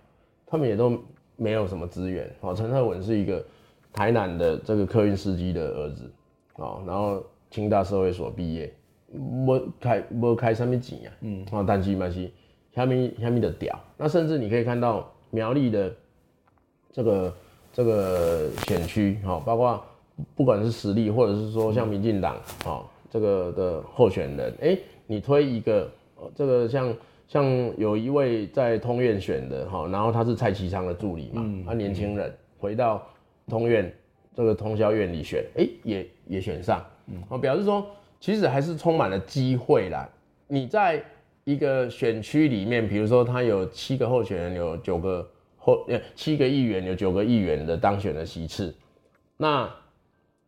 [0.46, 1.00] 他们也都
[1.36, 2.28] 没有什么资源。
[2.40, 3.42] 哦，陈赫文是一个
[3.92, 6.10] 台南的这个客运司机的儿子，
[6.56, 8.72] 哦，然后清大社会所毕业，
[9.12, 12.30] 没开没开什么钱啊，嗯，啊，但是嘛是
[12.74, 13.78] 下面下面的屌。
[13.96, 15.94] 那甚至你可以看到苗栗的
[16.92, 17.34] 这个
[17.72, 19.82] 这个选区，哈，包括
[20.34, 22.84] 不管是实力，或者是说像民进党，哦。
[23.10, 25.90] 这个的候选人，哎，你推一个，
[26.34, 26.94] 这个像
[27.26, 27.46] 像
[27.78, 33.02] 有一位在通院选的哈，然后他是蔡其昌的助理嘛，他、嗯、年轻人回到
[33.46, 33.90] 通院
[34.34, 37.86] 这个通宵院里选，哎，也也选上，嗯，表示说
[38.20, 40.08] 其实还是充满了机会啦。
[40.46, 41.02] 你在
[41.44, 48.74] 一个选区里面，比如说他有七个候选人，有九个候，七个议员，有九个议员的当选的席次，
[49.36, 49.68] 那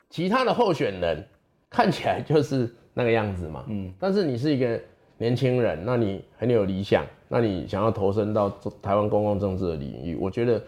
[0.09, 1.25] 其他的候选人。
[1.73, 4.77] 看起来就是那个样子嘛，嗯，但是你是一个
[5.19, 8.51] 年轻人，那你很有理想，那你想要投身到
[8.83, 10.61] 台湾公共政治的领域，我觉得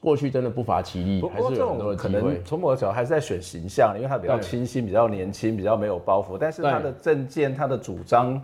[0.00, 1.96] 过去真的不乏其例，还是有很多的。
[1.96, 8.40] 可能从某个角度还是在选形象，因为他比较清新，比较年轻，比较没有包袱，但是他的政见、他的主张、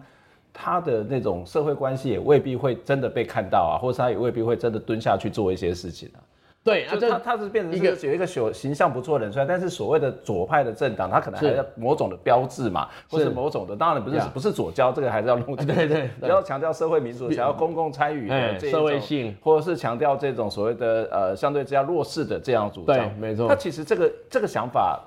[0.52, 6.18] 他的那种社会关系也未必会真的被看到啊，或者他也未必会真的蹲下去做一些事情啊。
[6.64, 15.74] 对，就他他是变成一个有一个形形象不错的人出来，但是所谓的左派的政党，他可能还有某种的标志嘛，或是某种的，当然不是不是左交，这个还是要弄清楚。
[15.74, 22.96] 对对，比较强调社会民主，强调公共参与的社会性，或者是强调这种所谓的呃相对之下弱势的这样主张。
[22.96, 23.46] 对，没错。
[23.46, 24.98] 他其实这个这个想法，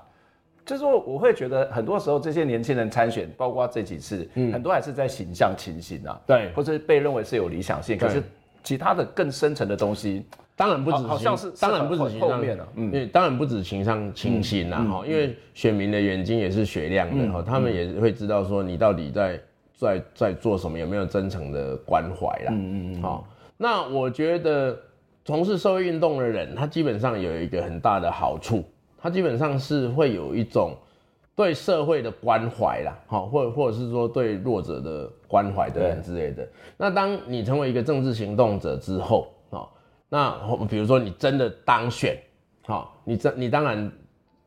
[0.64, 8.22] 就是说我会觉得很多时候这些年轻人参选，包括这几次，很多还是在形象情形啊，对，或者被认为是有理想性，可是
[8.62, 10.24] 其他的更深层的东西。
[10.58, 12.42] 当然不止，好像是当然不止形象，
[12.74, 19.40] 嗯，因为当然不止情上清新啦，哈，因为选民的眼睛也是雪亮的，哈，他们也会知道说你到底在
[19.76, 24.76] 在在做什么，有没有真诚的关怀啦，嗯嗯嗯，好，那我觉得
[25.24, 28.64] 从事社会运动的人，他基本上有一个很大的好处，
[28.98, 30.76] 他基本上是会有一种
[31.36, 36.48] 对社会的关怀啦，好，或或者是说对弱者的关怀等等之类的。
[36.78, 39.28] 那当你成为一个政治行动者之后，
[40.10, 40.32] 那
[40.70, 42.18] 比如说你真的当选，
[42.66, 43.92] 好，你真你当然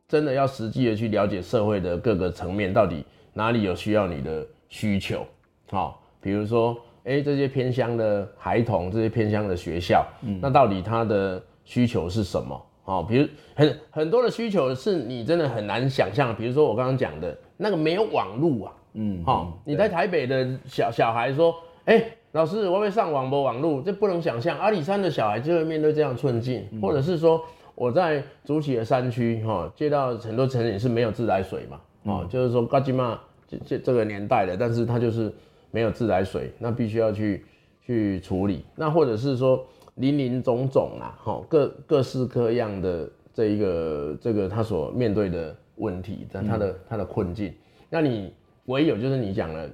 [0.07, 5.25] 真的要实际的去了解社会的各个层面，到底哪里有需要你的需求，
[5.69, 12.65] 好，比如说，哎，这些偏乡的孩童，这些偏乡的学校，嗯，那到底他的需求是什么？
[12.83, 21.55] 好，比如很很多的需求是你真的很难想象，比如说我刚刚讲的那个没有网路啊，嗯，好，你在台北的小小孩说，
[21.85, 22.17] 哎。
[22.33, 24.57] 老师，我会上网不网路，这不能想象。
[24.57, 27.43] 阿里山的小孩就会面对这样困境，嗯、或者是说
[27.75, 33.19] 我在竹崎的山区，哈，接到很多城也是没有自来水嘛，哦、嗯，就是说嘎吉嘛，
[33.49, 35.29] 这这这个年代的，但是他就是
[35.71, 37.45] 没有自来水，那必须要去
[37.81, 38.63] 去处理。
[38.77, 39.61] 那或者是说
[39.95, 47.53] 林林总总啊，哈，各各式各样的这一个这个他所面对的问题，但他的、嗯、他的困境，
[47.89, 48.33] 那你
[48.67, 49.69] 唯有就是你讲了。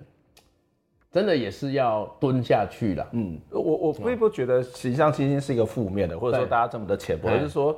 [1.11, 3.07] 真的也是要蹲下去了。
[3.13, 7.75] 嗯，我我并不觉得形象清新是一个负面的，或者说大家这么的浅薄，就是说，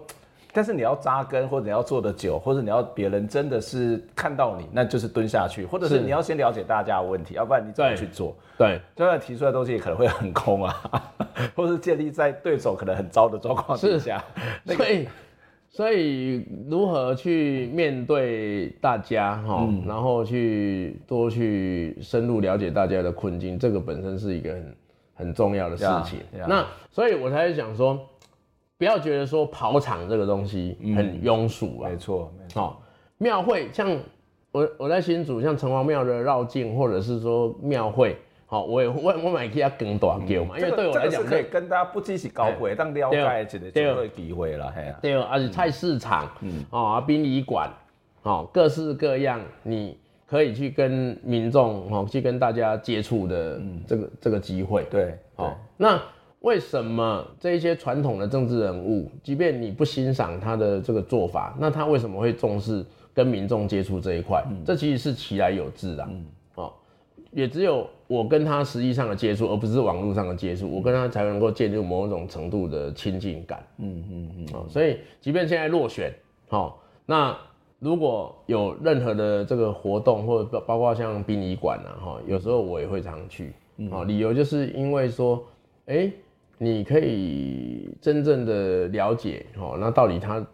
[0.51, 8.36] 但是你要扎根，或者你要做的久，或者你要别人真的是看到你，那就是蹲下去，或者是你要先了解大家的问题，要不然你怎么去做？
[8.57, 10.82] 对，就算提出来的东西也可能会很空啊，
[11.55, 14.23] 或是建立在对手可能很糟的状况之下。
[14.65, 15.07] 所以。
[15.72, 24.76] 所以如何去面对大家哈，嗯、然后去多去深入了解大家的困境，这个本身是一个很
[25.13, 26.20] 很重要的事情。
[26.36, 26.47] Yeah, yeah.
[26.47, 27.99] 那所以我才想说，
[28.78, 31.89] 不要觉得说跑场这个东西很庸俗啊。
[31.89, 32.61] 没错、嗯，没错。
[32.63, 32.76] 哦，
[33.20, 33.95] 庙会像
[34.51, 38.17] 我我在新竹像城隍庙的绕境，或者是说庙会，
[38.52, 44.97] 好，我也我我买给他更大叫嘛，因为对我来讲可以跟大家不只是高会，当了解一个机会机会了，嘿啊。
[45.04, 47.72] 对，而且菜市场，嗯，啊，殡仪馆，
[48.24, 49.95] 哦，各式各样，你
[50.26, 54.84] 可以去跟民众，哦，去跟大家接触的这个这个机会。
[54.89, 56.02] 对，好，那
[56.39, 62.84] 为什么这一些传统的政治人物，即便你不欣赏他的这个做法，那他为什么会重视
[63.14, 64.43] 跟民众接触这一块？
[64.66, 66.39] 这其实是其来有自的，嗯，哦，
[67.32, 67.88] 也只有。
[68.07, 73.63] 我跟他实际上的接触，而不是网络上的接触，我跟他才能够建立某种程度的亲近感。
[73.77, 74.47] 嗯嗯嗯。
[74.51, 76.11] 哦，所以即便现在落选，
[76.49, 76.73] 哦，
[77.05, 77.38] 那
[77.77, 83.53] 如果有任何的这个活动，或者包括像殡仪馆啊，哈，有时候我也会常去。
[83.91, 85.45] 哦，理由就是因为说，
[85.86, 86.13] 哎、欸，
[86.57, 90.47] 你可以真正的了解，哦，那到底他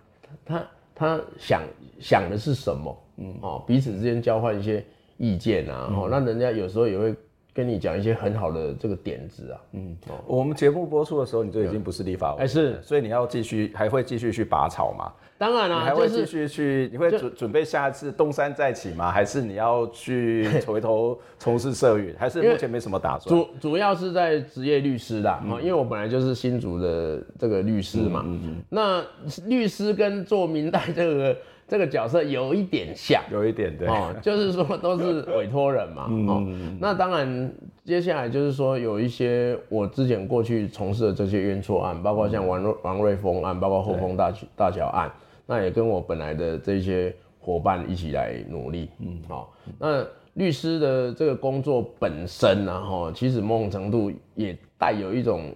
[0.44, 1.62] 他他想
[2.02, 2.98] 想的是什么？
[3.16, 4.86] 嗯，哦，彼此之间交换一些
[5.18, 7.16] 意见啊，哦，那人家有时候也会。
[7.56, 15.10] 跟你讲一些很好的这个点子啊，嗯，哦、我们节目播出的时候，你就已经不是立法委员，哎是，所以你要继续，还会继续去拔草吗？
[15.38, 19.10] 当然了、啊，你还会继续去，你会准准备下一次东山再起吗？
[19.10, 22.14] 还是你要去回头从事社运？
[22.18, 23.34] 还是目前没什么打算？
[23.34, 29.02] 主主要是在职业律师啦，嗯、因为我本来就是新竹的这个律师嘛，嗯嗯嗯，那
[29.48, 31.38] 律师跟做明代这个。
[31.68, 37.52] 这个角色有一点像，有一点对，哦， 就是说都是委托人嘛，嗯、哦，那当然
[37.84, 45.12] 接下来就是说有一些我之前过去从事的这些冤错案，包括像王瑞王瑞峰案，包括后丰大大桥案，
[45.48, 49.48] 那也跟我本来的这些伙伴一起来努力，嗯，好、哦，
[49.80, 50.06] 那
[50.36, 55.52] 律师的这个工作本身呢，哈，其实某种程度也带有一种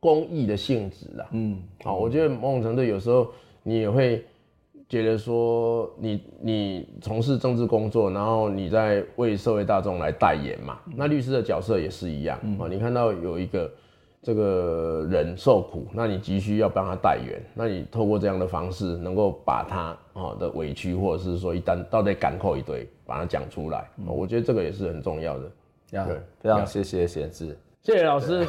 [0.00, 3.28] 公益的性质啦，嗯，好，我觉得某种程度有时候
[3.62, 4.24] 你也会。
[4.92, 10.78] 觉得说你你从事政治工作，然后你在为社会大众来代言嘛？
[10.94, 12.68] 那律师的角色也是一样啊。
[12.68, 13.72] 嗯、你看到有一个
[14.20, 23.88] 这个人受苦，那你急需要帮他代言，那你透过这样的方式，能够把他啊的委屈，或者是说一旦到底赶扣一堆，把它讲出来。
[23.96, 25.50] 嗯、我觉得这个也是很重要的。
[25.90, 27.56] Yeah, 对，非常谢谢显智。
[27.82, 28.46] 谢谢老师，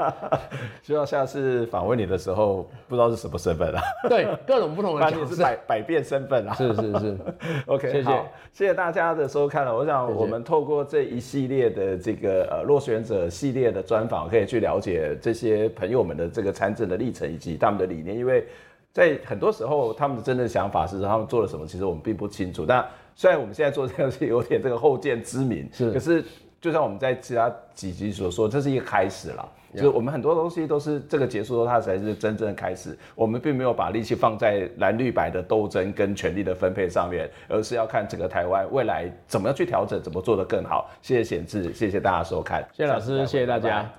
[0.84, 3.80] 希望下次访问你的时候，不知道是什么身份啊？
[4.06, 6.52] 对，各种不同的 角色，是百百变身份啊！
[6.52, 7.18] 是是是，
[7.64, 8.10] OK，谢谢
[8.52, 9.74] 谢谢大家的收看了。
[9.74, 18.14] 我想我们透过这一系列的这个呃落选者系列的专访，可以去了解这些朋友们的这个参政的历程以及他们的理念。
[18.14, 18.46] 因为
[18.92, 22.66] 在很多时候，他们的真正想法是他们做了什么，其实我们并不清楚。
[22.66, 22.86] 但
[23.16, 26.22] 虽然我们现在做这个是有点这个后见之明，是，可是。
[26.60, 29.48] 就像我们在其他几集所说，这是一个开始了。
[29.72, 32.98] 就是我们很多东西都是这个结束之后，它才是真正的开始。
[33.14, 40.90] 我们并没有把力气放在蓝绿白的斗争跟权力的分配上面，而是要看整个台湾未来怎么样去调整，怎么做得更好。
[41.00, 43.68] 谢谢显智，谢谢大家收看，谢谢老师，谢谢大家。
[43.68, 43.90] 拜拜。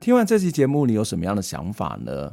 [0.00, 2.32] 听完这期节目，你有什么样的想法呢？